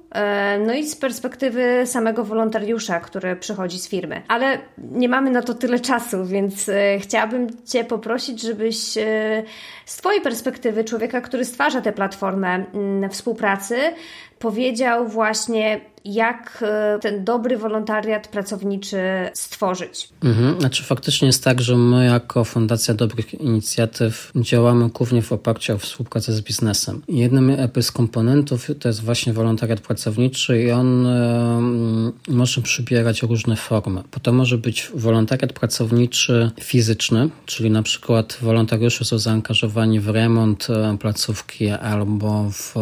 [0.66, 4.22] no i z perspektywy samego wolontariusza, który przychodzi z firmy.
[4.28, 9.42] Ale nie mamy na to tyle czasu, więc e, chciałabym Cię poprosić, żebyś e,
[9.86, 13.76] z Twojej perspektywy człowieka, który stwarza tę platformę mm, współpracy,
[14.38, 18.98] powiedział właśnie, jak e, ten dobry wolontariat pracowniczy
[19.34, 20.08] stworzyć.
[20.24, 20.60] Mhm.
[20.60, 25.78] Znaczy faktycznie jest tak, że my jako Fundacja Dobrych Inicjatyw działamy głównie w oparciu o
[25.78, 27.02] współpracę z biznesem.
[27.08, 31.08] Jednym z komponentów to jest właśnie wolontariat pracowniczy i on
[32.28, 34.02] może przybierać różne formy.
[34.14, 40.70] Bo to może być wolontariat pracowniczy fizyczny, czyli na przykład wolontariusze są zaangażowani w remont
[40.70, 42.74] e, placówki albo w,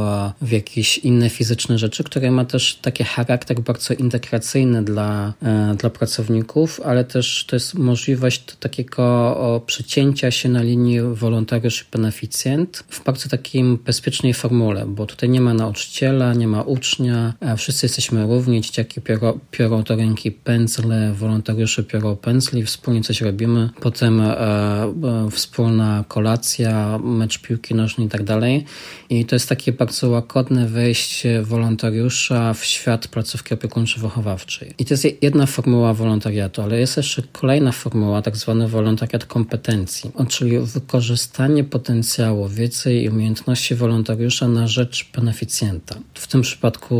[0.43, 5.91] w jakieś inne fizyczne rzeczy, które ma też takie charakter bardzo integracyjny dla, e, dla
[5.91, 13.05] pracowników, ale też to jest możliwość takiego przecięcia się na linii wolontariusz i beneficjent w
[13.05, 18.61] bardzo takim bezpiecznej formule, bo tutaj nie ma nauczyciela, nie ma ucznia, wszyscy jesteśmy równi,
[18.61, 25.31] dzieciaki piorą, piorą do ręki pędzle, wolontariusze piorą pędzli, wspólnie coś robimy, potem e, e,
[25.31, 28.65] wspólna kolacja, mecz piłki nożnej i tak dalej.
[29.11, 34.75] I to jest takie bardzo łagodne wejście wolontariusza w świat świat placówki opiekuńczo-wychowawczej.
[34.79, 40.11] I to jest jedna formuła wolontariatu, ale jest jeszcze kolejna formuła, tak zwany wolontariat kompetencji,
[40.29, 45.95] czyli wykorzystanie potencjału, wiedzy i umiejętności wolontariusza na rzecz beneficjenta.
[46.15, 46.97] W tym przypadku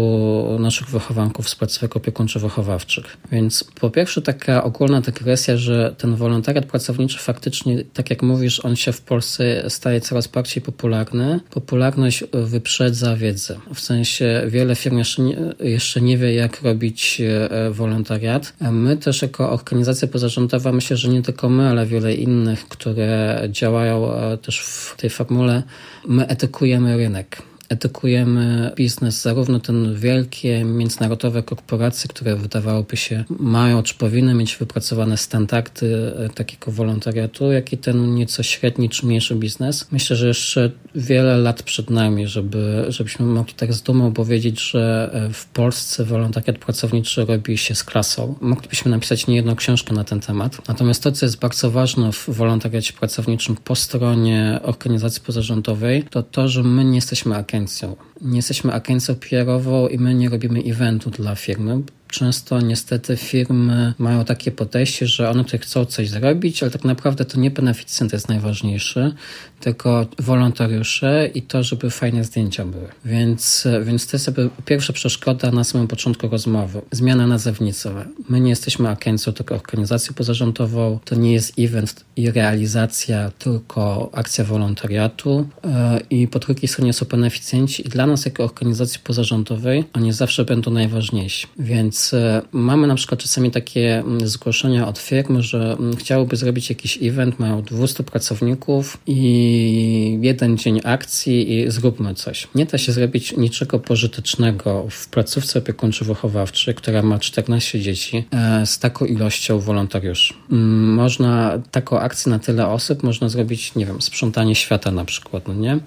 [0.61, 3.05] naszych wychowanków z placówek opiekuńczo-wychowawczych.
[3.33, 8.77] Więc po pierwsze taka ogólna dygresja, że ten wolontariat pracowniczy faktycznie, tak jak mówisz, on
[8.77, 11.41] się w Polsce staje coraz bardziej popularny.
[11.51, 13.59] Popularność wyprzedza wiedzę.
[13.75, 18.53] W sensie wiele firm jeszcze nie, jeszcze jeszcze nie wie, jak robić e, wolontariat.
[18.61, 24.15] My też jako organizacja pozarządowa, myślę, że nie tylko my, ale wiele innych, które działają
[24.15, 25.63] e, też w tej formule,
[26.09, 33.95] my etykujemy rynek etykujemy biznes, zarówno ten wielkie międzynarodowe korporacje, które wydawałoby się mają czy
[33.95, 39.87] powinny mieć wypracowane standardy e, takiego wolontariatu, jak i ten nieco średni czy mniejszy biznes.
[39.93, 45.11] Myślę, że jeszcze wiele lat przed nami, żeby, żebyśmy mogli tak z dumą powiedzieć, że
[45.13, 48.35] e, w Polsce wolontariat pracowniczy robi się z klasą.
[48.41, 50.69] Moglibyśmy napisać niejedną książkę na ten temat.
[50.69, 56.49] Natomiast to, co jest bardzo ważne w wolontariacie pracowniczym po stronie organizacji pozarządowej, to to,
[56.49, 57.97] że my nie jesteśmy agencją agencją.
[58.23, 61.83] Nie jesteśmy agencją PR-ową i my nie robimy eventu dla firmy,
[62.13, 67.25] często niestety firmy mają takie podejście, że one tutaj chcą coś zrobić, ale tak naprawdę
[67.25, 69.15] to nie beneficjent jest najważniejszy,
[69.61, 72.89] tylko wolontariusze i to, żeby fajne zdjęcia były.
[73.05, 76.81] Więc, więc to jest jakby pierwsza przeszkoda na samym początku rozmowy.
[76.91, 78.05] Zmiana nazewnictwa.
[78.29, 80.99] My nie jesteśmy agencją, tylko organizacją pozarządową.
[81.05, 85.49] To nie jest event i realizacja, tylko akcja wolontariatu.
[85.65, 90.45] E, I po drugiej stronie są beneficjenci i dla nas jako organizacji pozarządowej oni zawsze
[90.45, 91.47] będą najważniejsi.
[91.59, 96.69] Więc E, mamy na przykład czasami takie mm, zgłoszenia od firm, że mm, chciałyby zrobić
[96.69, 102.49] jakiś event, mają 200 pracowników i jeden dzień akcji i zróbmy coś.
[102.55, 108.79] Nie da się zrobić niczego pożytecznego w placówce opiekuńczo-wychowawczej, która ma 14 dzieci e, z
[108.79, 110.35] taką ilością wolontariuszy.
[110.53, 115.49] Mm, można taką akcję na tyle osób, można zrobić, nie wiem, sprzątanie świata na przykład,
[115.49, 115.79] no nie?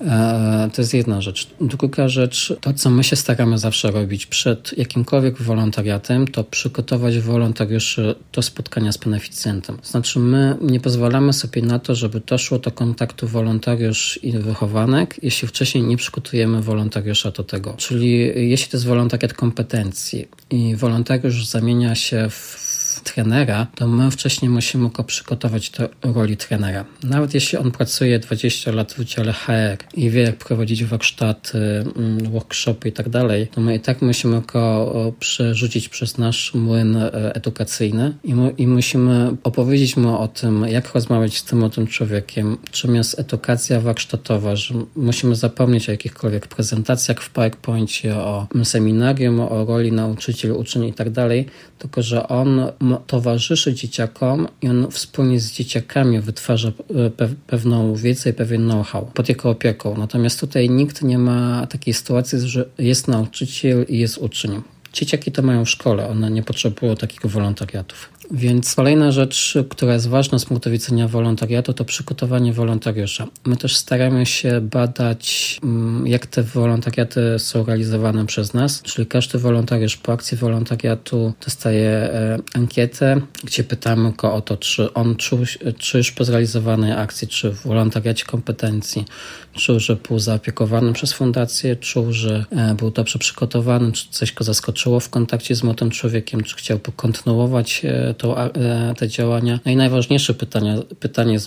[0.00, 1.46] E, to jest jedna rzecz.
[1.60, 8.14] Druga rzecz, to co my się staramy zawsze robić przed jakimkolwiek wolontariatem, to przygotować wolontariuszy
[8.32, 9.78] do spotkania z beneficjentem.
[9.82, 15.48] Znaczy, my nie pozwalamy sobie na to, żeby doszło do kontaktu wolontariusz i wychowanek, jeśli
[15.48, 17.74] wcześniej nie przygotujemy wolontariusza do tego.
[17.76, 18.18] Czyli
[18.50, 22.67] jeśli to jest wolontariat kompetencji i wolontariusz zamienia się w
[23.12, 26.84] trenera, to my wcześniej musimy go przygotować do roli trenera.
[27.02, 31.58] Nawet jeśli on pracuje 20 lat w wydziale HR i wie, jak prowadzić warsztaty,
[31.96, 36.96] mm, workshopy i tak dalej, to my i tak musimy go przerzucić przez nasz młyn
[36.96, 41.86] e, edukacyjny i, mu, i musimy opowiedzieć mu o tym, jak rozmawiać z tym młodym
[41.86, 49.40] człowiekiem, czym jest edukacja warsztatowa, że musimy zapomnieć o jakichkolwiek prezentacjach w PowerPoincie, o seminarium,
[49.40, 51.46] o roli nauczyciel, uczeń i tak dalej,
[51.78, 52.60] tylko że on
[53.06, 59.28] towarzyszy dzieciakom i on wspólnie z dzieciakami wytwarza e, pewną wiedzę i pewien know-how pod
[59.28, 59.94] jego opieką.
[59.98, 64.62] Natomiast tutaj nikt nie ma takiej sytuacji, że jest nauczyciel i jest uczeń.
[64.92, 68.10] Dzieciaki to mają w szkole, one nie potrzebują takich wolontariatów.
[68.30, 73.26] Więc kolejna rzecz, która jest ważna z punktu widzenia wolontariatu, to przygotowanie wolontariusza.
[73.46, 79.38] My też staramy się badać, mm, jak te wolontariaty są realizowane przez nas, czyli każdy
[79.38, 85.38] wolontariusz po akcji wolontariatu dostaje e, ankietę, gdzie pytamy go o to, czy on czuł,
[85.78, 89.04] czy już po zrealizowanej akcji, czy w wolontariacie kompetencji,
[89.52, 94.44] czuł, że był zaopiekowany przez fundację, czuł, że e, był dobrze przygotowany, czy coś go
[94.44, 99.60] zaskoczyło w kontakcie z młodym człowiekiem, czy chciałby kontynuować e, to, e, te działania.
[99.66, 101.46] No i najważniejsze pytanie, pytanie z,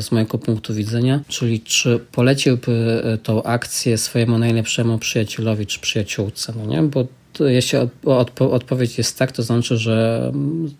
[0.00, 6.66] z mojego punktu widzenia, czyli czy poleciłby tą akcję swojemu najlepszemu przyjacielowi czy przyjaciółce, no
[6.66, 6.82] nie?
[6.82, 7.06] Bo
[7.48, 10.32] jeśli odpo odpowiedź jest tak, to znaczy, że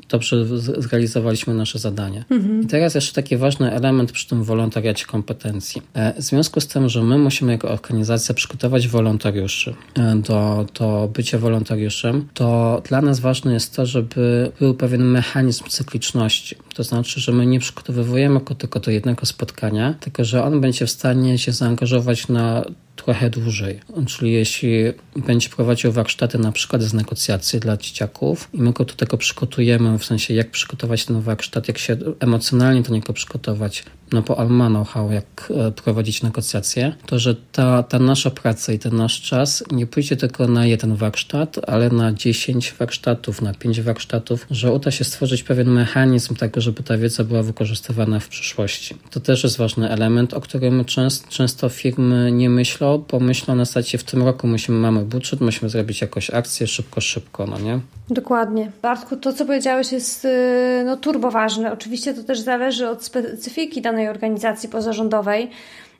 [0.08, 0.46] dobrze
[0.78, 2.24] zrealizowaliśmy nasze zadanie.
[2.30, 2.62] Mhm.
[2.62, 5.82] I teraz jeszcze taki ważny element przy tym wolontariacie kompetencji.
[5.94, 11.10] E, w związku z tym, że my musimy jako organizacja przygotować wolontariuszy e, do, do
[11.14, 16.56] bycia wolontariuszem, to dla nas ważne jest to, żeby był pewien mechanizm cykliczności.
[16.74, 20.86] To znaczy, że my nie przygotowujemy go tylko do jednego spotkania, tylko że on będzie
[20.86, 22.64] w stanie się zaangażować na
[23.10, 23.80] trochę dłużej.
[24.06, 24.70] Czyli jeśli
[25.16, 29.98] będzie prowadził warsztaty na przykład z negocjacji dla dzieciaków i my go do tego przygotujemy,
[29.98, 34.48] w sensie jak przygotować ten warsztat, jak się emocjonalnie do niego przygotować, no bo on
[34.48, 39.20] ma know-how, jak e, prowadzić negocjacje, to że ta, ta nasza praca i ten nasz
[39.20, 44.72] czas nie pójdzie tylko na jeden warsztat, ale na 10 warsztatów, na 5 warsztatów, że
[44.72, 48.94] uda się stworzyć pewien mechanizm tego, żeby ta wiedza była wykorzystywana w przyszłości.
[49.10, 53.64] To też jest ważny element, o którym często, często firmy nie myślą, bo myślą na
[53.64, 57.80] zasadzie w tym roku musimy, mamy budżet, musimy zrobić jakąś akcję szybko, szybko, no nie?
[58.10, 58.72] Dokładnie.
[58.82, 61.72] Bartku, to co powiedziałeś jest y, no, turbo ważne.
[61.72, 65.50] Oczywiście to też zależy od specyfiki danej organizacji pozarządowej,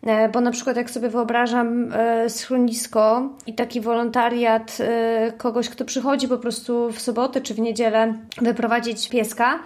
[0.03, 5.85] e, bo na przykład jak sobie wyobrażam e, schronisko i taki wolontariat e, kogoś, kto
[5.85, 9.59] przychodzi po prostu w sobotę czy w niedzielę wyprowadzić pieska,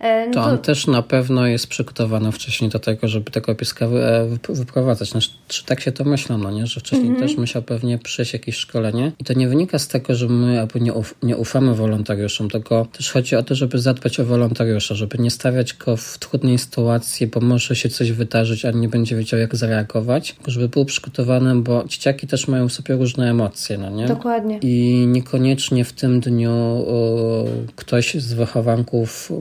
[0.00, 3.86] no to, to on też na pewno jest przygotowany wcześniej do tego, żeby tego pieska
[3.86, 5.10] e, wyprowadzać.
[5.10, 6.66] Znaczy, czy tak się to myślą, no nie?
[6.66, 7.26] Że wcześniej mm -hmm.
[7.26, 9.12] też musiał pewnie przejść jakieś szkolenie.
[9.20, 12.86] I to nie wynika z tego, że my albo nie, uf, nie ufamy wolontariuszom, tylko
[12.92, 17.26] też chodzi o to, żeby zadbać o wolontariusza, żeby nie stawiać go w trudnej sytuacji,
[17.26, 21.84] bo może się coś wydarzyć, a nie będzie wiedział, jak zareagować, żeby był przygotowany, bo
[21.84, 24.06] dzieciaki też mają w sobie różne emocje, no nie?
[24.06, 24.58] Dokładnie.
[24.62, 26.52] I niekoniecznie w tym dniu
[26.86, 27.44] o,
[27.76, 29.32] ktoś z wychowanków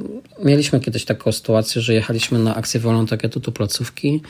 [0.46, 4.22] Mieliśmy kiedyś taką sytuację, że jechaliśmy na akcję wolontariatu do placówki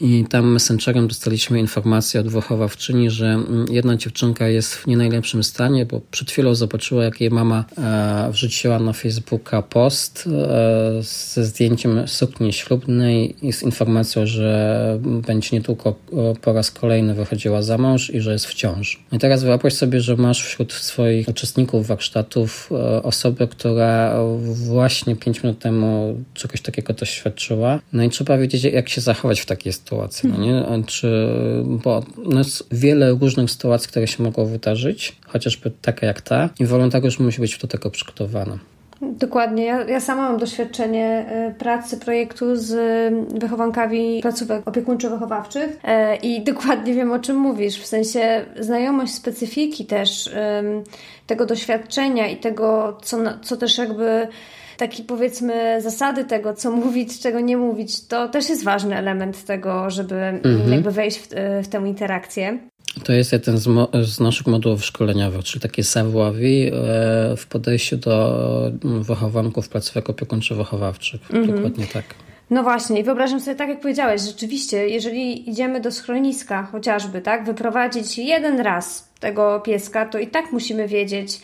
[0.00, 5.44] i tam messengerem dostaliśmy informację od wychowawczyni, że mm, jedna dziewczynka jest w nie najlepszym
[5.44, 11.44] stanie, bo przed chwilą zobaczyła, jak jej mama e, wrzuciła na Facebooka post e, ze
[11.44, 17.78] zdjęciem sukni ślubnej i z informacją, że będzie niedługo e, po raz kolejny wychodziła za
[17.78, 18.96] mąż i że jest w ciąży.
[19.12, 22.70] I teraz wyobraź sobie, że masz wśród swoich uczestników warsztatów
[23.02, 27.80] osobę, która właśnie pięć minut temu czegoś takiego doświadczyła.
[27.92, 30.84] No i trzeba wiedzieć, jak się zachować w takiej sytuacji sytuacji, no nie?
[30.86, 31.26] Czy,
[31.66, 36.66] bo no jest wiele różnych sytuacji, które się mogą wydarzyć, chociażby taka jak ta i
[36.66, 38.58] wolontariusz musi być do tego przygotowany.
[39.02, 39.64] Dokładnie.
[39.64, 42.74] Ja, ja sama mam doświadczenie y, pracy projektu z
[43.40, 47.78] wychowankami placówek opiekuńczo-wychowawczych e, i dokładnie wiem, o czym mówisz.
[47.78, 50.30] W sensie znajomość specyfiki też
[51.26, 54.28] tego doświadczenia i tego, co, co też jakby
[54.76, 59.90] taki powiedzmy zasady tego, co mówić, czego nie mówić, to też jest ważny element tego,
[59.90, 60.72] żeby mhm.
[60.72, 61.28] jakby wejść w,
[61.62, 62.58] w tę interakcję.
[63.04, 63.68] To jest jeden z,
[64.04, 71.20] z, naszych modułów szkoleniowych, czyli takie savoir-vivre w podejściu do mm, wychowanków placówek opiekuńczo-wychowawczych.
[71.30, 71.56] Mhm.
[71.56, 72.04] Dokładnie tak.
[72.50, 77.44] No właśnie, i wyobrażam sobie, tak jak powiedziałeś, rzeczywiście, jeżeli idziemy do schroniska chociażby, tak,
[77.44, 81.40] wyprowadzić jeden raz tego pieska, to i tak musimy wiedzieć, E,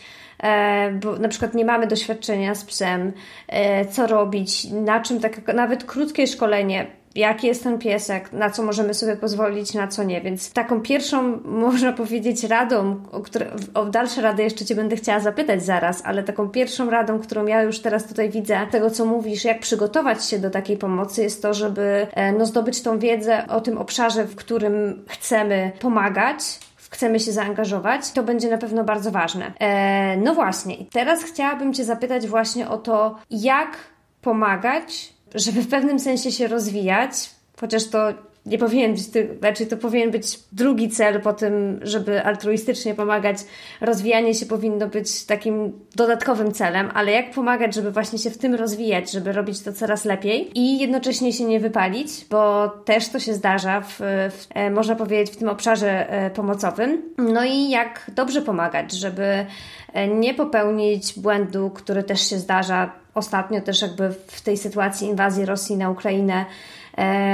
[1.01, 3.11] bo na przykład nie mamy doświadczenia z psem,
[3.47, 8.63] e, co robić, na czym tak, nawet krótkie szkolenie jaki jest ten piesek, na co
[8.63, 10.21] możemy sobie pozwolić, na co nie.
[10.21, 15.19] Więc taką pierwszą, można powiedzieć, radą, o, które, o dalsze rady jeszcze Cię będę chciała
[15.19, 19.45] zapytać zaraz, ale taką pierwszą radą, którą ja już teraz tutaj widzę, tego co mówisz,
[19.45, 23.61] jak przygotować się do takiej pomocy, jest to, żeby e, no, zdobyć tą wiedzę o
[23.61, 26.59] tym obszarze, w którym chcemy pomagać
[27.03, 29.53] chcemy się zaangażować, to będzie na pewno bardzo ważne.
[29.59, 33.77] E, no właśnie, teraz chciałabym Cię zapytać właśnie o to, jak
[34.21, 38.07] pomagać, żeby w pewnym sensie się rozwijać, chociaż to
[38.45, 39.01] nie powinien być,
[39.39, 43.37] znaczy to powinien być drugi cel po tym, żeby altruistycznie pomagać.
[43.81, 48.55] Rozwijanie się powinno być takim dodatkowym celem, ale jak pomagać, żeby właśnie się w tym
[48.55, 53.33] rozwijać, żeby robić to coraz lepiej i jednocześnie się nie wypalić, bo też to się
[53.33, 53.97] zdarza w,
[54.31, 57.01] w e, można powiedzieć, w tym obszarze e, pomocowym.
[57.17, 59.45] No i jak dobrze pomagać, żeby
[59.93, 65.45] e, nie popełnić błędu, który też się zdarza ostatnio też jakby w tej sytuacji inwazji
[65.45, 66.45] Rosji na Ukrainę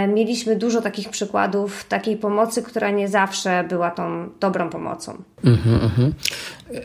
[0.08, 5.18] mieliśmy dużo takich przykładów takiej pomocy, która nie zawsze była tą dobrą pomocą.
[5.44, 6.14] Mhm, mhm.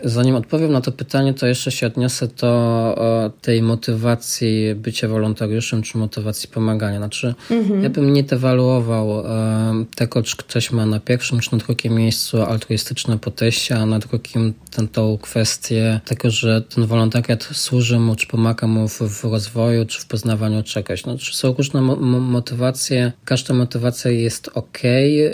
[0.04, 5.98] Zanim odpowiem na to pytanie, to jeszcze się odniosę do tej motywacji bycia wolontariuszem, czy
[5.98, 6.98] motywacji pomagania.
[6.98, 7.82] Znaczy, mhm.
[7.82, 12.42] ja bym nie dewaluował e, tego, czy ktoś ma na pierwszym czy na drugim miejscu
[12.42, 18.26] altruistyczne podejście, a na drugim tę, tą kwestię tego, że ten wolontariat służy mu, czy
[18.26, 21.02] pomaga mu w, w rozwoju, czy w poznawaniu czegoś.
[21.02, 24.78] Znaczy, są różne mo motywacje, każda motywacja jest ok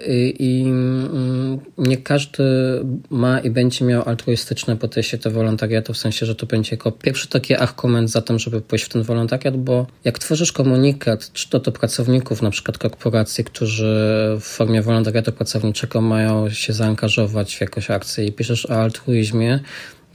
[0.09, 2.43] i, i mm, nie każdy
[3.11, 4.40] ma i będzie miał altruistyczne
[4.81, 8.61] podejście do wolontariatu, w sensie, że to będzie jako pierwszy taki argument za tym, żeby
[8.61, 13.45] pójść w ten wolontariat, bo jak tworzysz komunikat, czy to do pracowników na przykład korporacji,
[13.45, 14.07] którzy
[14.41, 19.61] w formie wolontariatu pracowniczego mają się zaangażować w jakąś akcję i piszesz o altruizmie,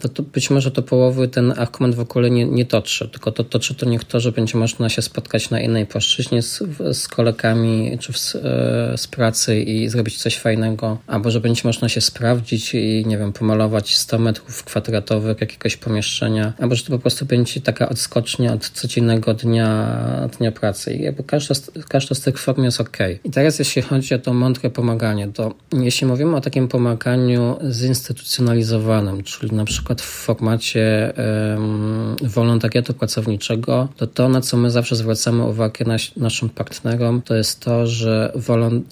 [0.07, 3.43] to, to być może do połowy ten argument w ogóle nie, nie toczy, tylko to
[3.43, 8.13] toczy to to, że będzie można się spotkać na innej płaszczyźnie z, z kolegami czy
[8.13, 13.03] w, e, z pracy i zrobić coś fajnego, albo że będzie można się sprawdzić i
[13.07, 17.89] nie wiem, pomalować 100 metrów kwadratowych jakiegoś pomieszczenia, albo że to po prostu będzie taka
[17.89, 21.55] odskocznia od codziennego dnia, dnia pracy i jakby każda,
[21.89, 22.97] każda z tych form jest ok.
[23.23, 29.23] I teraz jeśli chodzi o to mądre pomaganie, to jeśli mówimy o takim pomaganiu zinstytucjonalizowanym,
[29.23, 34.95] czyli na przykład przykład w formacie um, wolontariatu pracowniczego, to to, na co my zawsze
[34.95, 38.31] zwracamy uwagę nas, naszym partnerom, to jest to, że,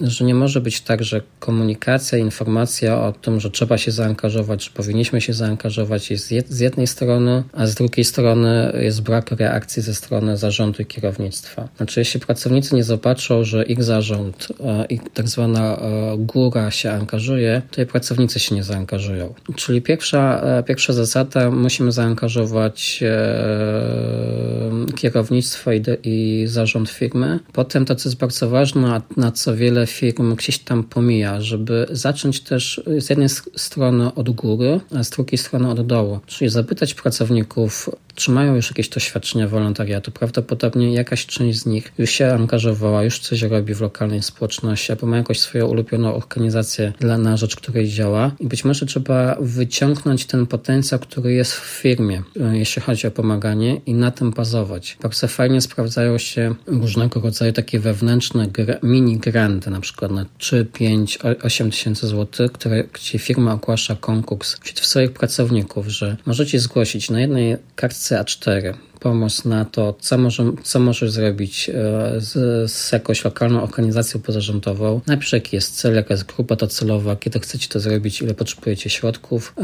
[0.00, 4.70] że nie może być tak, że komunikacja, informacja o tym, że trzeba się zaangażować, że
[4.70, 9.94] powinniśmy się zaangażować jest z jednej strony, a z drugiej strony jest brak reakcji ze
[9.94, 11.68] strony zarządu i kierownictwa.
[11.76, 16.90] Znaczy, jeśli pracownicy nie zobaczą, że ich zarząd e, i tak zwana e, góra się
[16.90, 19.34] angażuje, to i pracownicy się nie zaangażują.
[19.56, 27.38] Czyli pierwsza, e, pierwsza zasada, musimy zaangażować e, kierownictwo i, i zarząd firmy.
[27.52, 31.86] Potem to, co jest bardzo ważne, a na co wiele firm gdzieś tam pomija, żeby
[31.90, 36.20] zacząć też z jednej strony od góry, a z drugiej strony od dołu.
[36.26, 40.10] Czyli zapytać pracowników, czy mają już jakieś doświadczenia wolontariatu.
[40.10, 45.06] Prawdopodobnie jakaś część z nich już się angażowała, już coś robi w lokalnej społeczności, albo
[45.06, 48.30] ma jakąś swoją ulubioną organizację dla, na rzecz której działa.
[48.40, 53.10] I być może trzeba wyciągnąć ten potencjał, który jest w firmie, e, jeśli chodzi o
[53.10, 54.96] pomaganie i na tym bazować.
[55.02, 58.48] Bardzo fajnie sprawdzają się różnego rodzaju takie wewnętrzne
[58.82, 64.56] mini granty, na przykład na 3, 5, 8 tysięcy złotych, które, gdzie firma ogłasza konkurs
[64.60, 68.74] wśród swoich pracowników, że możecie zgłosić na jednej kartce Sete
[69.04, 71.72] pomysł na to, co, może, co możesz zrobić e,
[72.20, 72.32] z,
[72.72, 75.00] z jakąś lokalną organizacją pozarządową.
[75.06, 79.54] Najpierw jaki jest cel, jaka jest grupa docelowa, kiedy chcecie to zrobić, ile potrzebujecie środków.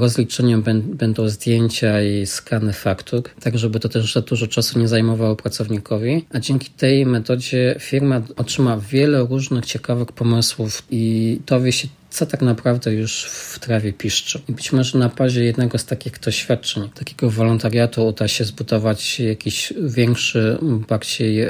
[0.00, 5.36] Rozliczeniem będą zdjęcia i skany faktur, tak żeby to też za dużo czasu nie zajmowało
[5.36, 6.24] pracownikowi.
[6.32, 12.42] A dzięki tej metodzie firma otrzyma wiele różnych ciekawych pomysłów i dowie się co tak
[12.42, 14.40] naprawdę już w trawie piszczy.
[14.48, 18.81] I być może na bazie jednego z takich doświadczeń, takiego wolontariatu uda się zbudować
[19.18, 20.58] jakiś większy,
[20.88, 21.48] bardziej e,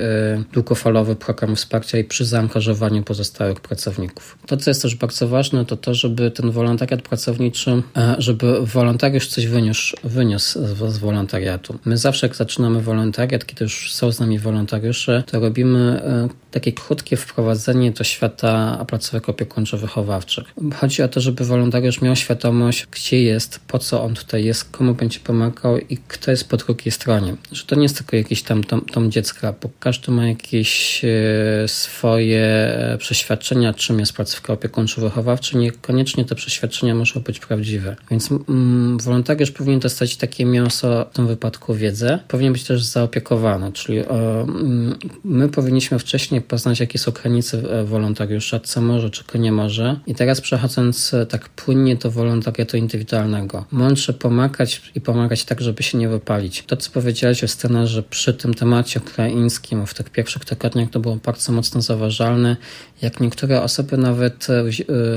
[0.53, 4.39] długofalowy program wsparcia i przy zaangażowaniu pozostałych pracowników.
[4.47, 9.27] To, co jest też bardzo ważne, to to, żeby ten wolontariat pracowniczy, e, żeby wolontariusz
[9.27, 11.79] coś wyniósł, wyniósł z, z wolontariatu.
[11.85, 16.73] My zawsze, jak zaczynamy wolontariat, kiedy już są z nami wolontariusze, to robimy e, takie
[16.73, 20.45] krótkie wprowadzenie do świata placówek opiekuńczo-wychowawczych.
[20.75, 24.95] Chodzi o to, żeby wolontariusz miał świadomość, gdzie jest, po co on tutaj jest, komu
[24.95, 27.22] będzie pomagał i kto jest po drugiej stronie.
[27.53, 31.69] Że to nie jest tylko jakiś tam tom, tom dziecka, bo każdy ma jakieś e,
[31.69, 35.59] swoje przeświadczenia, czym jest placówka opiekuńczo-wychowawcza.
[35.59, 37.97] Niekoniecznie te przeświadczenia muszą być prawdziwe.
[38.11, 42.19] Więc mm, wolontariusz powinien dostać takie mięso, w tym wypadku wiedzę.
[42.29, 47.85] Powinien być też zaopiekowany, czyli o, mm, my powinniśmy wcześniej poznać, jakie są granice e,
[47.85, 50.01] wolontariusza, co może, czego nie może.
[50.07, 53.65] I teraz przechodząc e, tak płynnie do wolontariatu indywidualnego.
[53.71, 56.65] Mądrze pomagać i pomagać tak, żeby się nie wypalić.
[56.67, 61.17] To, co powiedziałeś o scenarze przy tym temacie ukraińskim, w tych pierwszych tygodniach to było
[61.17, 62.57] bardzo mocno zauważalne,
[63.03, 64.65] jak niektóre osoby nawet e,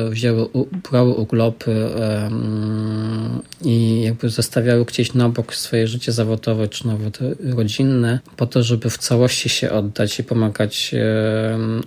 [0.10, 0.50] wzięły,
[0.92, 1.90] brały urlopy
[3.62, 7.20] i jakby zostawiały gdzieś na bok swoje życie zawodowe, czy nawet
[7.56, 10.96] rodzinne, po to, żeby w całości się oddać i pomagać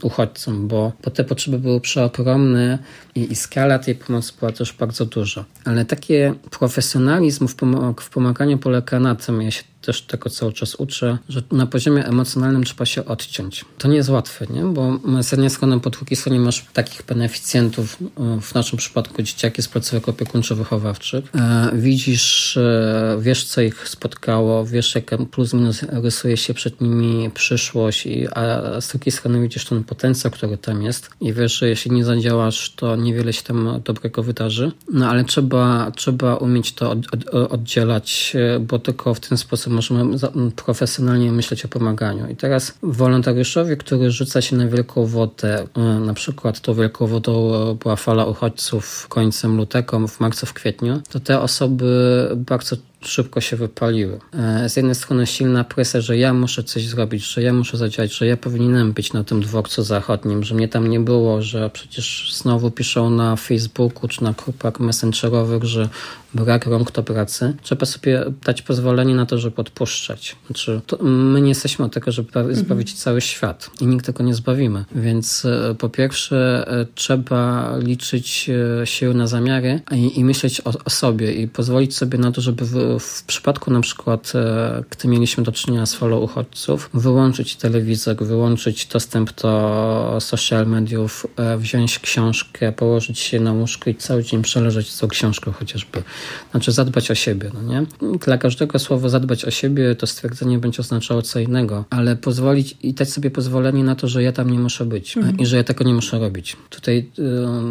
[0.03, 2.79] uchodźcom, bo, bo te potrzeby były przeogromne
[3.19, 5.45] i, i skala tej pomocy była też bardzo duża.
[5.65, 6.15] Ale taki
[6.51, 7.57] profesjonalizm w,
[8.01, 12.05] w pomaganiu polega na tym, ja się też tego cały czas uczę, że na poziomie
[12.05, 13.65] emocjonalnym trzeba się odciąć.
[13.79, 14.63] To nie jest łatwe, nie?
[14.63, 19.63] bo z jednej strony po drugiej stronie masz takich beneficjentów, e, w naszym przypadku dzieciaki
[19.63, 21.23] z placówek opiekuńczo-wychowawczych.
[21.35, 27.31] E, widzisz, e, wiesz co ich spotkało, wiesz jak plus minus rysuje się przed nimi
[27.31, 31.91] przyszłość, a z drugiej strony widzisz ten potencjał, który tam jest i wiesz, że jeśli
[31.91, 34.73] nie zadziałasz, to niewiele się tam dobrego wydarzy.
[34.93, 40.17] No ale trzeba, trzeba umieć to od, od, oddzielać, bo tylko w ten sposób możemy
[40.57, 42.29] profesjonalnie myśleć o pomaganiu.
[42.29, 47.53] I teraz wolontariuszowi, który rzuca się na wielką wodę, e, na przykład tą wielką wodą
[47.75, 53.57] była fala uchodźców końcem lutego, w marcu, w kwietniu, to te osoby bardzo szybko się
[53.57, 54.21] wypaliły.
[54.35, 58.15] E, z jednej strony silna presja, że ja muszę coś zrobić, że ja muszę zadziałać,
[58.15, 62.35] że ja powinienem być na tym dworcu zachodnim, że mnie tam nie było, że przecież
[62.35, 65.89] znowu piszą na Facebooku czy na grupach messengerowych, że
[66.35, 67.57] brak rąk do pracy.
[67.63, 70.37] Trzeba sobie dać pozwolenie na to, żeby odpuszczać.
[70.47, 72.55] Znaczy, my nie jesteśmy od tego, żeby mhm.
[72.55, 73.03] zbawić mhm.
[73.03, 74.85] cały świat i nikt tego nie zbawimy.
[74.95, 78.51] Więc e, po pierwsze e, trzeba liczyć
[78.85, 82.65] się na zamiary i, i myśleć o, o sobie i pozwolić sobie na to, żeby
[83.01, 88.87] w przypadku na przykład, e, gdy mieliśmy do czynienia z falą uchodźców, wyłączyć telewizor, wyłączyć
[88.87, 94.91] dostęp do social mediów, e, wziąć książkę, położyć się na łóżko i cały dzień przeleżeć
[94.91, 96.03] z tą książką chociażby.
[96.51, 97.87] Znaczy zadbać o siebie, no nie?
[98.19, 102.95] Dla każdego słowa zadbać o siebie to stwierdzenie będzie oznaczało co innego, ale pozwolić i
[102.95, 105.39] dać sobie pozwolenie na to, że ja tam nie muszę być mhm.
[105.39, 106.57] i że ja tego nie muszę robić.
[106.71, 107.11] Tutaj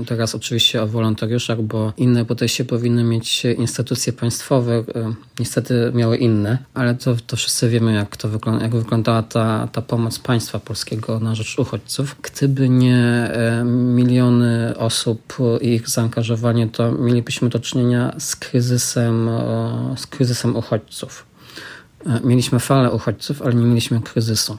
[0.02, 4.84] y, teraz oczywiście o wolontariuszach, bo inne podejście powinny mieć instytucje państwowe,
[5.40, 9.82] niestety miały inne, ale to, to wszyscy wiemy, jak to wygląda, jak wyglądała ta, ta
[9.82, 12.16] pomoc państwa polskiego na rzecz uchodźców.
[12.22, 19.30] Gdyby nie e, miliony osób i ich zaangażowanie, to mielibyśmy do czynienia z kryzysem,
[19.98, 21.26] z kryzysem uchodźców.
[22.06, 24.58] E, mieliśmy falę uchodźców, ale nie mieliśmy kryzysu.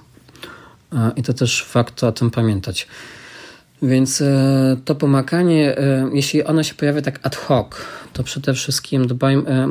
[0.92, 2.88] E, I to też warto o tym pamiętać.
[3.82, 7.66] Więc e, to pomaganie, e, jeśli ono się pojawia tak ad hoc,
[8.12, 9.68] to przede wszystkim dbajmy, e,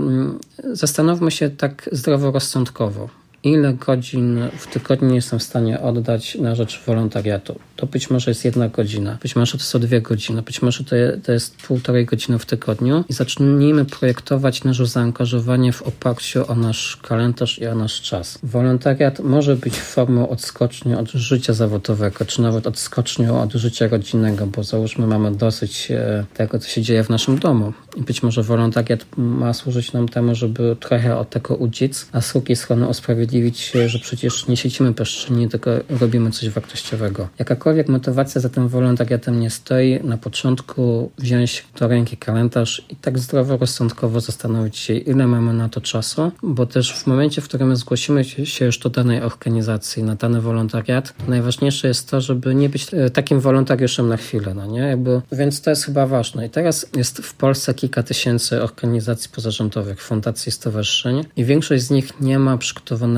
[0.74, 3.10] zastanówmy się tak zdroworozsądkowo
[3.44, 7.60] ile godzin w tygodniu jestem w stanie oddać na rzecz wolontariatu.
[7.76, 10.96] To być może jest jedna godzina, być może to są dwie godziny, być może to,
[11.24, 16.98] to jest półtorej godziny w tygodniu i zacznijmy projektować nasze zaangażowanie w oparciu o nasz
[16.98, 18.40] kalendarz i o nasz czas.
[18.44, 24.64] Wolontariat może być formą odskoczni od życia zawodowego, czy nawet odskocznią od życia rodzinnego, bo
[24.64, 27.74] załóżmy mamy dosyć e, tego, co się dzieje w naszym domu.
[27.96, 32.34] I być może wolontariat ma służyć nam temu, żeby trochę od tego uciec, a z
[32.34, 37.28] drugiej strony usprawiedliwić się, że przecież nie siedzimy bezczynnie, tylko robimy coś wartościowego.
[37.40, 43.20] Jakakolwiek motywacja za tym wolontariatem nie stoi, na początku wziąć do ręki kalendarz i tak
[43.20, 48.24] zdroworozsądkowo zastanowić się, ile mamy na to czasu, bo też w momencie, w którym zgłosimy
[48.24, 53.10] się już do danej organizacji, na dany wolontariat, najważniejsze jest to, żeby nie być e,
[53.10, 54.80] takim wolontariuszem na chwilę, no nie?
[54.80, 56.46] Jakby, więc to jest chyba ważne.
[56.46, 62.22] I teraz jest w Polsce kilka tysięcy organizacji pozarządowych, fundacji, stowarzyszeń i większość z nich
[62.22, 63.17] nie ma przygotowanego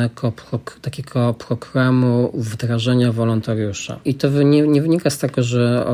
[0.82, 4.00] takiego programu wdrażania wolontariusza.
[4.06, 5.86] I to nie, nie wynika z tego, że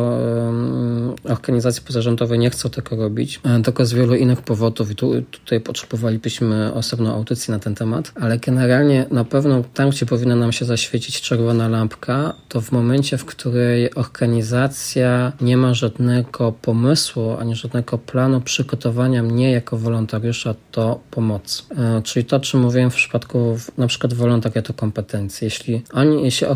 [1.23, 5.61] organizacje pozarządowe nie chcą tego robić, e, tylko z wielu innych powodów i tu, tutaj
[5.61, 10.65] potrzebowalibyśmy osobną audycję na ten temat, ale generalnie na pewno tam, gdzie powinna nam się
[10.65, 17.97] zaświecić czerwona lampka, to w momencie, w której organizacja nie ma żadnego pomysłu, ani żadnego
[17.97, 21.63] planu przygotowania mnie jako wolontariusza do pomocy.
[21.77, 25.45] E, czyli to, o czym mówiłem w przypadku na przykład wolontariatu kompetencji.
[25.45, 26.47] Jeśli oni, jeśli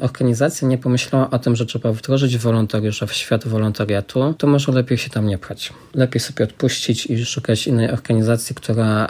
[0.00, 4.98] organizacja nie pomyślała o tym, że trzeba wdrożyć wolontariusza w świat wolontariatu, to może lepiej
[4.98, 5.72] się tam nie prać.
[5.94, 9.08] Lepiej sobie odpuścić i szukać innej organizacji, która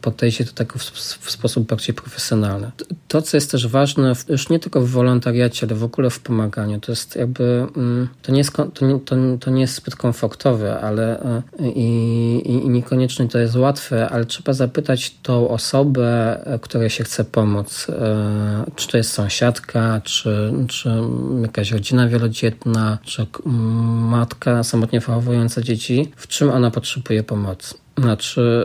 [0.00, 0.82] podejdzie do tego w,
[1.20, 2.70] w sposób bardziej profesjonalny.
[3.08, 6.80] To, co jest też ważne, już nie tylko w wolontariacie, ale w ogóle w pomaganiu,
[6.80, 10.80] to jest jakby, mm, to nie jest, to nie, to, to nie jest zbyt komfortowe,
[10.80, 11.04] ale
[11.60, 11.88] i,
[12.44, 16.38] i, i niekoniecznie to jest łatwe, ale trzeba zapytać tą osobę,
[16.74, 17.86] której się chce pomóc,
[18.76, 20.90] czy to jest sąsiadka, czy, czy
[21.42, 23.26] jakaś rodzina wielodzietna, czy
[24.10, 27.74] matka samotnie wychowująca dzieci, w czym ona potrzebuje pomocy.
[27.98, 28.64] Znaczy,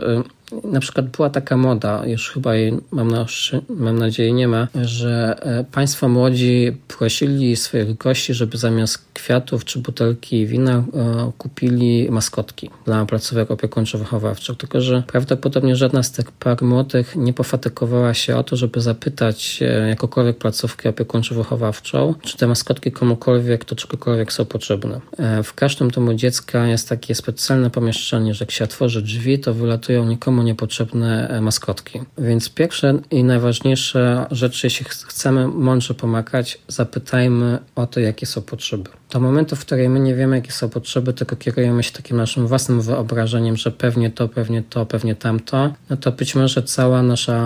[0.64, 3.26] na przykład była taka moda, już chyba jej mam, na,
[3.68, 9.78] mam nadzieję nie ma, że e, państwo młodzi prosili swoich gości, żeby zamiast kwiatów czy
[9.78, 14.56] butelki wina e, kupili maskotki dla placówek opiekuńczo-wychowawczych.
[14.56, 19.60] Tylko, że prawdopodobnie żadna z tych par młodych nie pofatykowała się o to, żeby zapytać
[19.62, 25.00] e, jakokolwiek placówkę opiekuńczo-wychowawczą, czy te maskotki komukolwiek, to czegokolwiek są potrzebne.
[25.44, 30.06] W każdym domu dziecka jest takie specjalne pomieszczenie, że jak się otworzy drzwi, to wylatują
[30.06, 32.00] nikomu niepotrzebne e, maskotki.
[32.18, 38.90] Więc pierwsze i najważniejsze rzeczy, jeśli chcemy mądrze pomagać, zapytajmy o to, jakie są potrzeby.
[39.10, 42.46] Do momentu, w którym my nie wiemy, jakie są potrzeby, tylko kierujemy się takim naszym
[42.46, 47.36] własnym wyobrażeniem, że pewnie to, pewnie to, pewnie tamto, no to być może cała nasza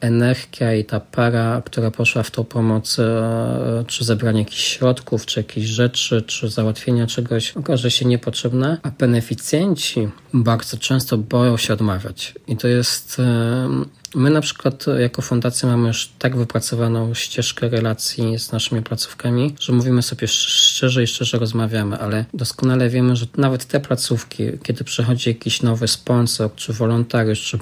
[0.00, 5.26] e, energia i ta para, która poszła w tą pomoc, e, czy zebranie jakichś środków,
[5.26, 11.72] czy jakichś rzeczy, czy załatwienia czegoś, okaże się niepotrzebna, a beneficjenci bardzo często boją się
[11.72, 12.34] odmawiać.
[12.48, 13.22] I to jest
[14.14, 19.72] My na przykład jako fundacja mamy już tak wypracowaną ścieżkę relacji z naszymi placówkami, że
[19.72, 25.28] mówimy sobie szczerze i szczerze rozmawiamy, ale doskonale wiemy, że nawet te placówki, kiedy przychodzi
[25.30, 27.58] jakiś nowy sponsor, czy wolontariusz, czy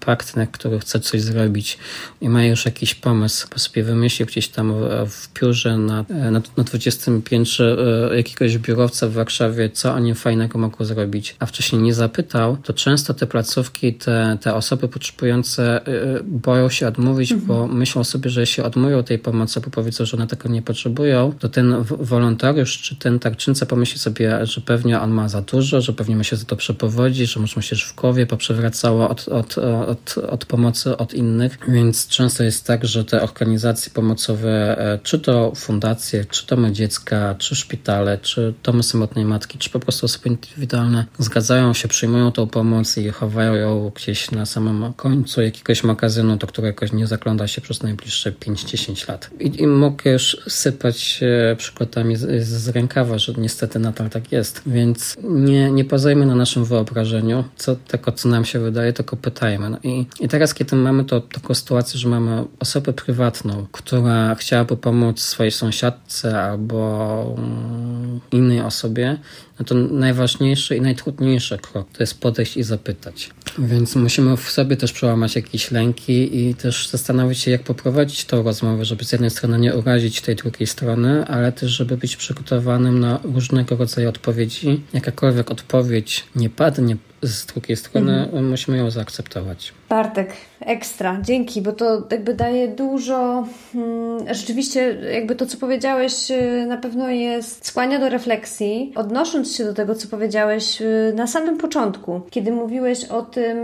[0.00, 1.78] partner, który chce coś zrobić
[2.20, 4.72] i ma już jakiś pomysł, po sobie wymyślił gdzieś tam
[5.06, 7.76] w biurze na, na, na 20 piętrze
[8.12, 12.72] e, jakiegoś biurowca w Warszawie, co oni fajnego mogą zrobić, a wcześniej nie zapytał, to
[12.72, 17.46] często te placówki, te, te osoby potrzebujące Y, boją się odmówić, mhm.
[17.48, 21.32] bo myślą sobie, że jeśli odmówią tej pomocy, bo powiedzą, że one tego nie potrzebują,
[21.38, 25.92] to ten wolontariusz czy ten tarczyńca pomyśli sobie, że pewnie on ma za dużo, że
[25.92, 29.58] pewnie ma się za to przepowodzić, że może mu się w głowie poprzewracało od, od,
[29.58, 35.18] od, od pomocy od innych, więc często jest tak, że te organizacje pomocowe, e, czy
[35.18, 40.28] to fundacje, czy domy dziecka, czy szpitale, czy domy samotnej matki, czy po prostu osoby
[40.28, 45.84] indywidualne zgadzają się, przyjmują tą pomoc i chowają ją gdzieś na samym końcu jakiegoś jakiegoś
[45.84, 49.30] magazynu, do którego nie zagląda się przez najbliższe 5-10 lat.
[49.40, 51.20] I, I, mogę już sypać
[51.56, 54.62] przykładami z, z rękawa, że niestety nadal tak jest.
[54.66, 59.70] Więc nie, nie pozajmy na naszym wyobrażeniu, co tego, co nam się wydaje, tylko pytajmy.
[59.70, 64.76] No i, I teraz, kiedy mamy to, taką sytuację, że mamy osobę prywatną, która chciałaby
[64.76, 69.18] pomóc swojej sąsiadce albo mm, innej osobie,
[69.58, 73.30] no to najważniejszy i najtrudniejszy krok to jest podejść i zapytać.
[73.58, 78.42] Więc musimy w sobie też przełamać jakieś lęki i też zastanowić się, jak poprowadzić tą
[78.42, 83.00] rozmowę, żeby z jednej strony nie urazić tej drugiej strony, ale też, żeby być przygotowanym
[83.00, 84.80] na różnego rodzaju odpowiedzi.
[84.92, 88.50] Jakakolwiek odpowiedź nie padnie z drugiej strony mhm.
[88.50, 89.72] musimy ją zaakceptować.
[89.88, 93.46] Bartek, ekstra, dzięki, bo to jakby daje dużo.
[93.72, 98.92] Hmm, rzeczywiście, jakby to, co powiedziałeś, y, na pewno jest skłania do refleksji.
[98.94, 103.58] Odnosząc się do tego, co powiedziałeś y, na samym początku, kiedy mówiłeś o tym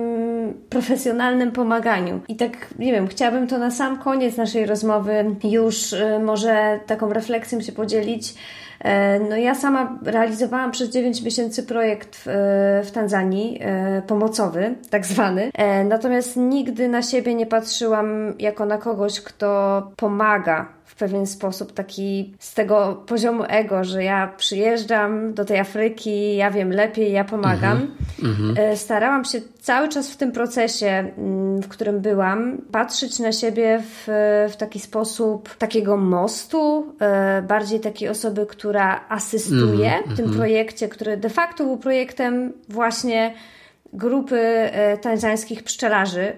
[0.70, 2.20] profesjonalnym pomaganiu.
[2.28, 7.12] I tak, nie wiem, chciałabym to na sam koniec naszej rozmowy już y, może taką
[7.12, 8.34] refleksją się podzielić
[9.30, 12.26] no ja sama realizowałam przez 9 miesięcy projekt w,
[12.84, 15.50] w Tanzanii, e, pomocowy, tak zwany.
[15.54, 21.72] E, natomiast nigdy na siebie nie patrzyłam jako na kogoś, kto pomaga w pewien sposób
[21.72, 27.24] taki z tego poziomu ego, że ja przyjeżdżam do tej Afryki, ja wiem lepiej, ja
[27.24, 27.90] pomagam.
[28.22, 28.76] Mm -hmm.
[28.76, 34.04] Starałam się cały czas w tym procesie, mm, w którym byłam, patrzeć na siebie w,
[34.52, 40.12] w taki sposób takiego mostu, e, bardziej takiej osoby, która asystuje -hmm.
[40.12, 40.34] w tym mhm.
[40.36, 43.34] projekcie, który de facto był projektem właśnie
[43.94, 46.32] grupy e, tanzańskich pszczelarzy.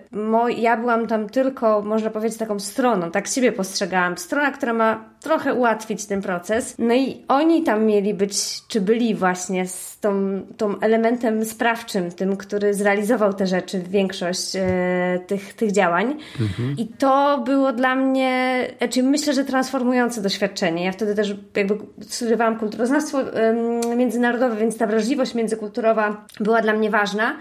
[0.57, 4.19] ja byłam tam tylko, można powiedzieć, taką stroną, tak siebie postrzegałam.
[4.19, 6.75] Strona, która ma trochę ułatwić ten proces.
[6.79, 12.37] No i oni tam mieli być, czy byli właśnie z tą, tą elementem sprawczym, tym,
[12.37, 14.61] który zrealizował te rzeczy, większość e,
[15.27, 16.17] tych, tych działań.
[16.41, 16.75] Mhm.
[16.79, 20.85] I to było dla mnie, znaczy myślę, że transformujące doświadczenie.
[20.85, 26.91] Ja wtedy też jakby studiowałam kulturoznawstwo e, międzynarodowe, więc ta wrażliwość międzykulturowa była dla mnie
[26.91, 27.37] ważna.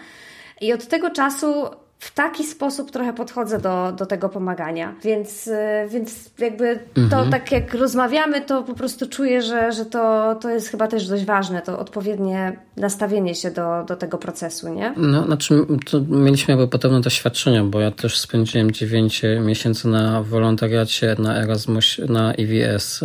[0.62, 1.66] I od tego czasu
[2.06, 4.96] w taki sposób trochę podchodzę do, do tego pomagania.
[5.04, 7.32] Więc, e, więc jakby to mhm.
[7.32, 11.26] tak jak rozmawiamy, to po prostu czuję, że, że to, to jest chyba też dość
[11.26, 14.94] ważne, to odpowiednie nastawienie się do, do tego procesu, nie?
[14.98, 15.66] No, znaczy
[16.10, 22.34] mieliśmy jakby podobne doświadczenia, bo ja też spędziłem 9 miesięcy na wolontariacie na Erasmus, na
[22.34, 23.04] EVS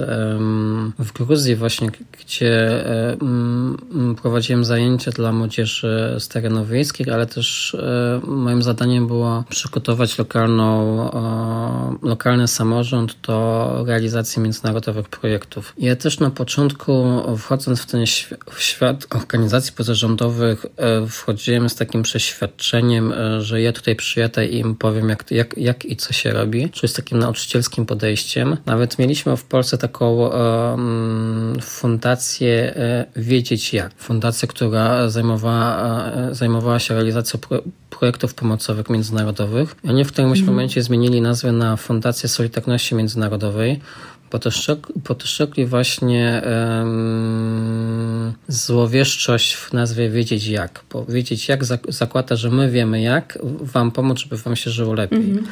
[0.99, 1.91] w Gruzji właśnie,
[2.21, 2.85] gdzie
[4.23, 10.71] prowadziłem zajęcia dla młodzieży z terenów wiejskich, ale też e, moim zadaniem było przygotować lokalną,
[12.03, 15.75] lokalny samorząd do realizacji międzynarodowych projektów.
[15.79, 18.07] Ja też na początku, wchodząc w ten
[18.59, 24.77] świat organizacji pozarządowych, e, wchodziłem z takim przeświadczeniem, e, że ja tutaj przyjadę i im
[24.77, 28.57] powiem, jak, jak, jak i co się robi, czyli z takim nauczycielskim podejściem.
[28.67, 30.31] Nawet mieliśmy w Polsce taką
[31.61, 32.75] fundację
[33.17, 33.93] Wiedzieć Jak.
[33.97, 39.77] Fundację, która zajmowała, zajmowała się realizacją pro, projektów pomocowych międzynarodowych.
[39.85, 40.51] I oni w którymś mm.
[40.51, 43.81] momencie zmienili nazwę na Fundację Solidarności Międzynarodowej,
[45.05, 50.81] podszczekli właśnie um, złowieszczość w nazwie wiedzieć jak.
[50.93, 55.31] Bo wiedzieć jak zakłada, że my wiemy jak wam pomóc, żeby wam się żyło lepiej.
[55.31, 55.43] E,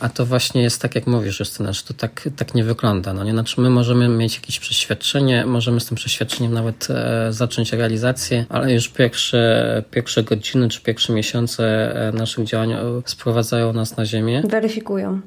[0.00, 3.12] a to właśnie jest tak, jak mówisz, Justyna, że to tak, tak nie wygląda.
[3.12, 3.32] No nie?
[3.32, 8.72] Znaczy my możemy mieć jakieś przeświadczenie, możemy z tym przeświadczeniem nawet e, zacząć realizację, ale
[8.72, 14.42] już pierwsze, pierwsze godziny czy pierwsze miesiące e, naszych działań sprowadzają nas na ziemię.
[14.48, 15.20] Weryfikują.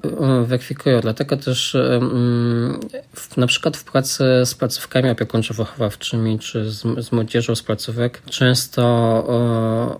[0.45, 1.01] Weryfikują.
[1.01, 1.77] Dlatego też
[3.15, 8.83] w, na przykład w pracy z placówkami opiekuńczo-wychowawczymi czy z, z młodzieżą z placówek często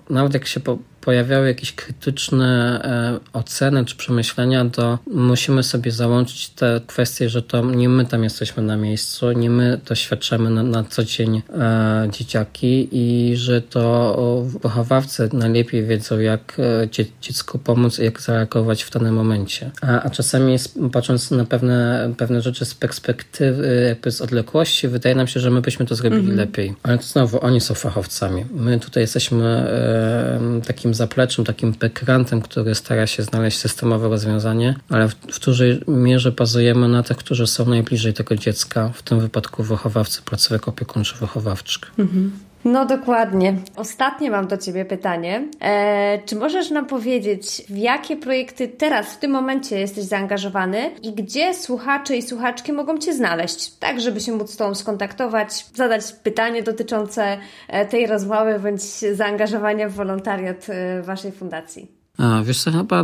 [0.09, 6.49] nawet jak się po, pojawiały jakieś krytyczne e, oceny czy przemyślenia, to musimy sobie załączyć
[6.49, 10.83] te kwestie, że to nie my tam jesteśmy na miejscu, nie my doświadczamy na, na
[10.83, 17.99] co dzień e, dzieciaki i że to wychowawcy najlepiej wiedzą, jak e, dzie, dziecku pomóc
[17.99, 19.71] i jak zareagować w danym momencie.
[19.81, 20.55] A, a czasami
[20.91, 25.61] patrząc na pewne, pewne rzeczy z perspektywy, jakby z odległości, wydaje nam się, że my
[25.61, 26.35] byśmy to zrobili -hmm.
[26.35, 26.73] lepiej.
[26.83, 28.45] Ale to znowu oni są fachowcami.
[28.55, 35.07] My tutaj jesteśmy e, takim zapleczem, takim backrantem, który stara się znaleźć systemowe rozwiązanie, ale
[35.07, 39.63] w, w dużej mierze bazujemy na tych, którzy są najbliżej tego dziecka, w tym wypadku
[39.63, 41.91] wychowawcy placówek opiekuńczo-wychowawczych.
[41.97, 42.31] Mhm.
[42.65, 43.55] No dokładnie.
[43.75, 45.47] Ostatnie mam do Ciebie pytanie.
[45.61, 51.13] E, czy możesz nam powiedzieć, w jakie projekty teraz, w tym momencie jesteś zaangażowany i
[51.13, 56.13] gdzie słuchacze i słuchaczki mogą Cię znaleźć, tak żeby się móc z Tobą skontaktować, zadać
[56.23, 57.37] pytanie dotyczące
[57.67, 58.81] e, tej rozmowy bądź
[59.13, 62.02] zaangażowania w wolontariat e, Waszej fundacji?
[62.17, 63.03] A, wiesz co, chyba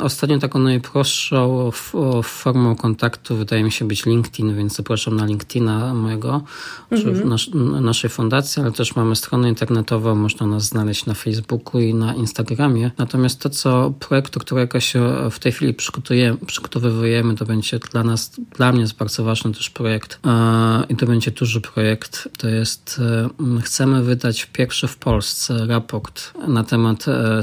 [0.00, 1.70] ostatnio taką najprostszą
[2.22, 6.42] formą kontaktu wydaje mi się być LinkedIn, więc zapraszam na LinkedIna mojego,
[6.90, 7.18] mhm.
[7.20, 7.40] czy nas,
[7.80, 12.90] naszej fundacji, ale też mamy stronę internetową, można nas znaleźć na Facebooku i na Instagramie.
[12.98, 15.74] Natomiast to, co projektu, którego się w tej chwili
[16.46, 20.20] przygotowujemy, to będzie dla nas, dla mnie jest bardzo ważny też projekt
[20.88, 22.28] i to będzie duży projekt.
[22.38, 23.00] To jest,
[23.56, 27.42] e, chcemy wydać pierwszy w Polsce raport na temat e,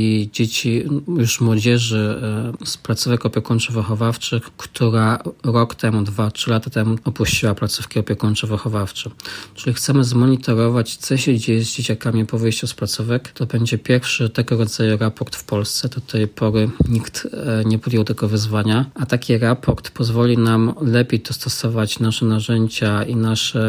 [0.00, 0.84] sytuacji dzieci,
[1.18, 2.20] już młodzieży
[2.62, 9.10] e, z placówek opiekuńczo-wychowawczych, która rok temu, dwa, trzy lata temu opuściła placówki opiekuńczo-wychowawcze.
[9.54, 13.28] Czyli chcemy zmonitorować, co się dzieje z dzieciakami po wyjściu z placówek.
[13.28, 15.88] To będzie pierwszy tego rodzaju raport w Polsce.
[15.88, 21.20] Do tej pory nikt e, nie podjął tego wyzwania, a taki raport pozwoli nam lepiej
[21.20, 23.60] dostosować nasze narzędzia i nasze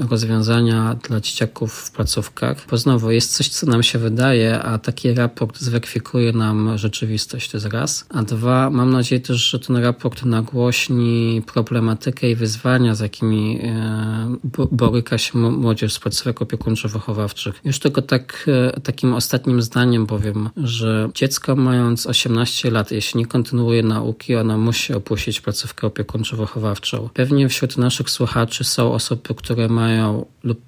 [0.00, 2.66] e, rozwiązania dla dzieciaków w placówkach.
[2.70, 7.56] Bo znowu jest coś, co nam się wydaje, a taki raport zweryfikuje nam rzeczywistość, to
[7.56, 8.06] jest raz.
[8.08, 14.36] A dwa, mam nadzieję też, że ten raport nagłośni problematykę i wyzwania, z jakimi e,
[14.72, 17.52] boryka się młodzież z placówek opiekuńczo-wychowawczych.
[17.64, 23.26] Już tylko tak, e, takim ostatnim zdaniem powiem, że dziecko mając 18 lat, jeśli nie
[23.26, 27.08] kontynuuje nauki, ono musi opuścić placówkę opiekuńczo-wychowawczą.
[27.14, 30.60] Pewnie wśród naszych słuchaczy są osoby, które mają lub,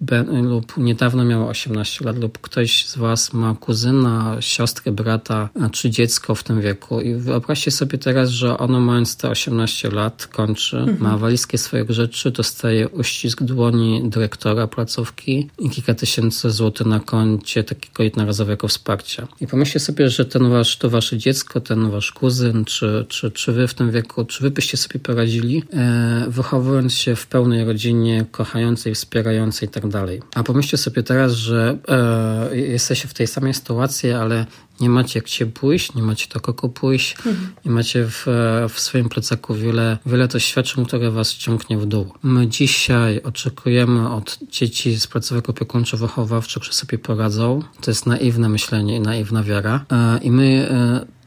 [0.42, 6.34] lub niedawno miało 18 lat, lub ktoś z Was ma kuzyna, siostrę, brata, czy dziecko
[6.34, 7.00] w tym wieku.
[7.00, 10.98] I wyobraźcie sobie teraz, że ono mając te 18 lat kończy, mhm.
[11.00, 17.64] ma walizkę swoich rzeczy, dostaje uścisk dłoni dyrektora placówki i kilka tysięcy złotych na koncie
[17.64, 19.28] takiego jednorazowego wsparcia.
[19.40, 23.52] I pomyślcie sobie, że ten wasz, to wasze dziecko, ten wasz kuzyn, czy, czy, czy
[23.52, 28.24] wy w tym wieku, czy wy byście sobie poradzili, e, wychowując się w pełnej rodzinie,
[28.30, 30.22] kochającej, wspierającej i tak dalej.
[30.34, 34.46] A pomyślcie sobie teraz, że e, jesteście w tej samej sytuacji, ale ale
[34.80, 37.48] nie macie gdzie pójść, nie macie do kogo pójść, mhm.
[37.64, 38.26] nie macie w,
[38.68, 42.12] w swoim plecaku wiele, wiele doświadczeń, które was ciągnie w dół.
[42.22, 47.62] My dzisiaj oczekujemy od dzieci z placówek opiekuńczo-wychowawczych, że sobie poradzą.
[47.80, 49.84] To jest naiwne myślenie i naiwna wiara.
[49.92, 50.68] E, I my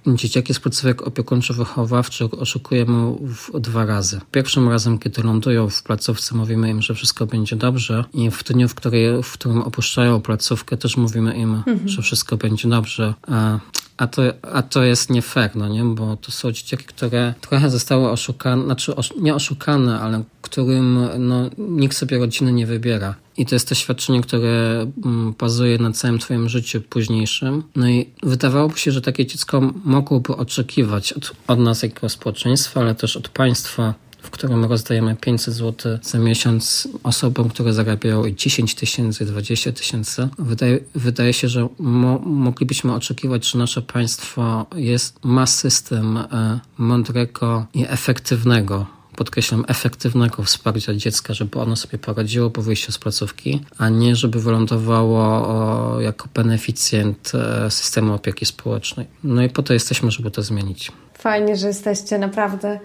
[0.07, 4.21] Dzieciaki z placówek opiekuńczo-wychowawczych oszukujemy w dwa razy.
[4.31, 8.67] Pierwszym razem, kiedy lądują w placówce, mówimy im, że wszystko będzie dobrze i w dniu,
[8.67, 11.89] w, której, w którym opuszczają placówkę, też mówimy im, mhm.
[11.89, 13.13] że wszystko będzie dobrze.
[13.27, 13.59] A,
[14.01, 15.83] a, to, a to jest nie fair, no nie?
[15.83, 21.97] Bo to są dzieciaki, które trochę zostały oszukane, znaczy nie oszukane, ale którym no, nikt
[21.97, 23.15] sobie rodziny nie wybiera.
[23.37, 27.63] I to jest doświadczenie, które mm, bazuje na całym Twoim życiu późniejszym.
[27.75, 32.95] No i wydawałoby się, że takie dziecko mogłoby oczekiwać od, od nas, jako społeczeństwa, ale
[32.95, 39.25] też od państwa, w którym rozdajemy 500 zł za miesiąc osobom, które zarabiają 10 tysięcy,
[39.25, 40.29] 20 tysięcy.
[40.39, 47.65] Wydaje, wydaje się, że mo, moglibyśmy oczekiwać, że nasze państwo jest, ma system e, mądrego
[47.73, 53.89] i efektywnego podkreślam, efektywnego wsparcia dziecka, żeby ono sobie poradziło po wyjściu z placówki, a
[53.89, 59.07] nie żeby wylądowało jako beneficjent e, systemu opieki społecznej.
[59.23, 60.91] No i po to jesteśmy, żeby to zmienić.
[61.13, 62.79] Fajnie, że jesteście naprawdę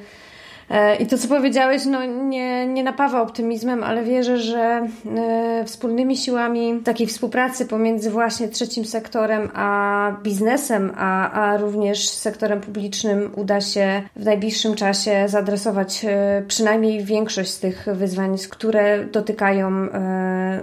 [1.01, 6.81] I to, co powiedziałeś, no, nie, nie napawa optymizmem, ale wierzę, że e, wspólnymi siłami
[6.85, 14.03] takiej współpracy pomiędzy właśnie trzecim sektorem a biznesem, a, a również sektorem publicznym uda się
[14.17, 19.89] w najbliższym czasie zaadresować e, przynajmniej większość z tych wyzwań, które dotykają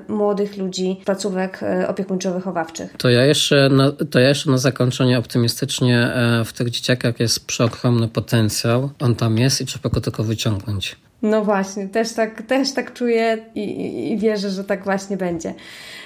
[0.08, 2.88] młodych ludzi, placówek opiekuńczo-wychowawczych.
[2.97, 6.12] To ja jeszcze na, to ja jeszcze na zakończenie optymistycznie
[6.45, 8.89] w tych dzieciakach jest przeogromny potencjał.
[8.99, 10.95] On tam jest i trzeba go tylko wyciągnąć.
[11.21, 15.53] No właśnie, też tak, też tak czuję i, i, i wierzę, że tak właśnie będzie.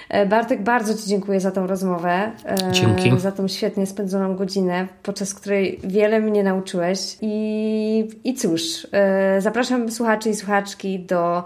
[0.10, 2.32] E, Bartek, bardzo Ci dziękuję za tą rozmowę.
[2.46, 3.20] E, Dzięki.
[3.20, 7.00] Za tą świetnie spędzoną godzinę, podczas której wiele mnie nauczyłeś.
[7.22, 11.44] I, i cóż, e, zapraszam słuchaczy i słuchaczki do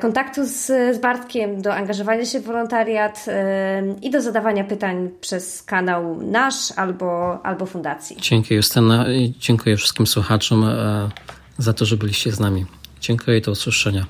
[0.00, 3.26] kontaktu z, z Bartkiem, do angażowania się w wolontariat
[4.02, 8.16] i do zadawania pytań przez kanał nasz albo, albo fundacji.
[8.20, 10.64] Dzięki Justyna i dziękuję wszystkim słuchaczom
[11.58, 12.66] za to, że byliście z nami.
[13.00, 14.06] Dziękuję i do usłyszenia.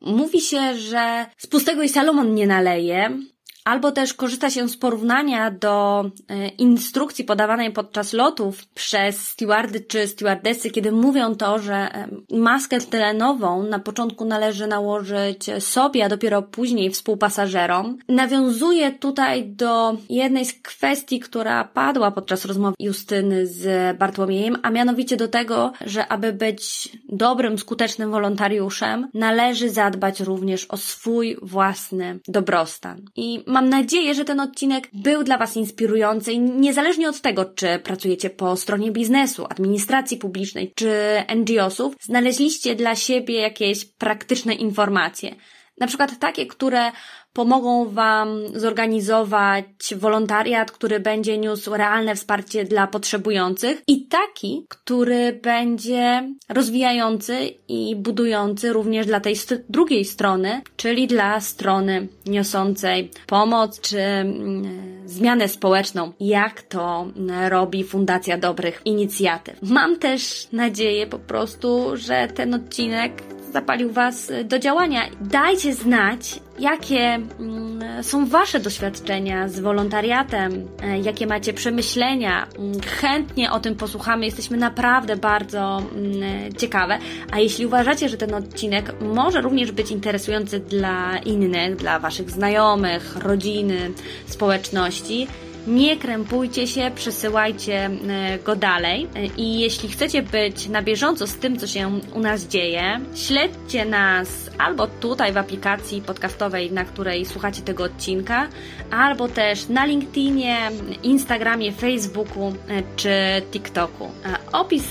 [0.00, 3.18] Mówi się, że z pustego i Salomon nie naleje,
[3.64, 10.08] albo też korzysta się z porównania do e, instrukcji podawanej podczas lotów przez stewardy czy
[10.08, 16.42] stewardessy, kiedy mówią to, że e, maskę tlenową na początku należy nałożyć sobie, a dopiero
[16.42, 17.98] później współpasażerom.
[18.08, 25.16] Nawiązuje tutaj do jednej z kwestii, która padła podczas rozmowy Justyny z Bartłomiejem, a mianowicie
[25.16, 33.02] do tego, że aby być dobrym, skutecznym wolontariuszem, należy zadbać również o swój własny dobrostan.
[33.16, 37.78] I Mam nadzieję, że ten odcinek był dla Was inspirujący i niezależnie od tego, czy
[37.78, 40.90] pracujecie po stronie biznesu, administracji publicznej czy
[41.36, 45.34] NGO-sów, znaleźliście dla siebie jakieś praktyczne informacje.
[45.78, 46.92] Na przykład takie, które
[47.34, 56.28] pomogą Wam zorganizować wolontariat, który będzie niósł realne wsparcie dla potrzebujących i taki, który będzie
[56.48, 59.34] rozwijający i budujący również dla tej
[59.68, 64.64] drugiej strony, czyli dla strony niosącej pomoc czy mm,
[65.06, 67.06] zmianę społeczną, jak to
[67.48, 69.62] robi Fundacja Dobrych Inicjatyw.
[69.62, 75.02] Mam też nadzieję po prostu, że ten odcinek zapalił Was do działania.
[75.20, 82.46] Dajcie znać, jakie mm, są Wasze doświadczenia z wolontariatem, e, jakie macie przemyślenia.
[82.58, 86.98] Mm, chętnie o tym posłuchamy, jesteśmy naprawdę bardzo mm, ciekawe.
[87.32, 93.16] A jeśli uważacie, że ten odcinek może również być interesujący dla innych, dla Waszych znajomych,
[93.16, 93.90] rodziny,
[94.26, 95.26] społeczności,
[95.66, 97.90] nie krępujcie się, przesyłajcie e,
[98.38, 99.08] go dalej.
[99.14, 103.84] E, I jeśli chcecie być na bieżąco z tym, co się u nas dzieje, śledźcie
[103.84, 108.48] nas albo tutaj w aplikacji podcastowej, na której słuchacie tego odcinka,
[108.90, 110.58] albo też na LinkedInie,
[111.02, 112.52] Instagramie, Facebooku e,
[112.96, 113.10] czy
[113.50, 114.10] TikToku.
[114.52, 114.84] Opis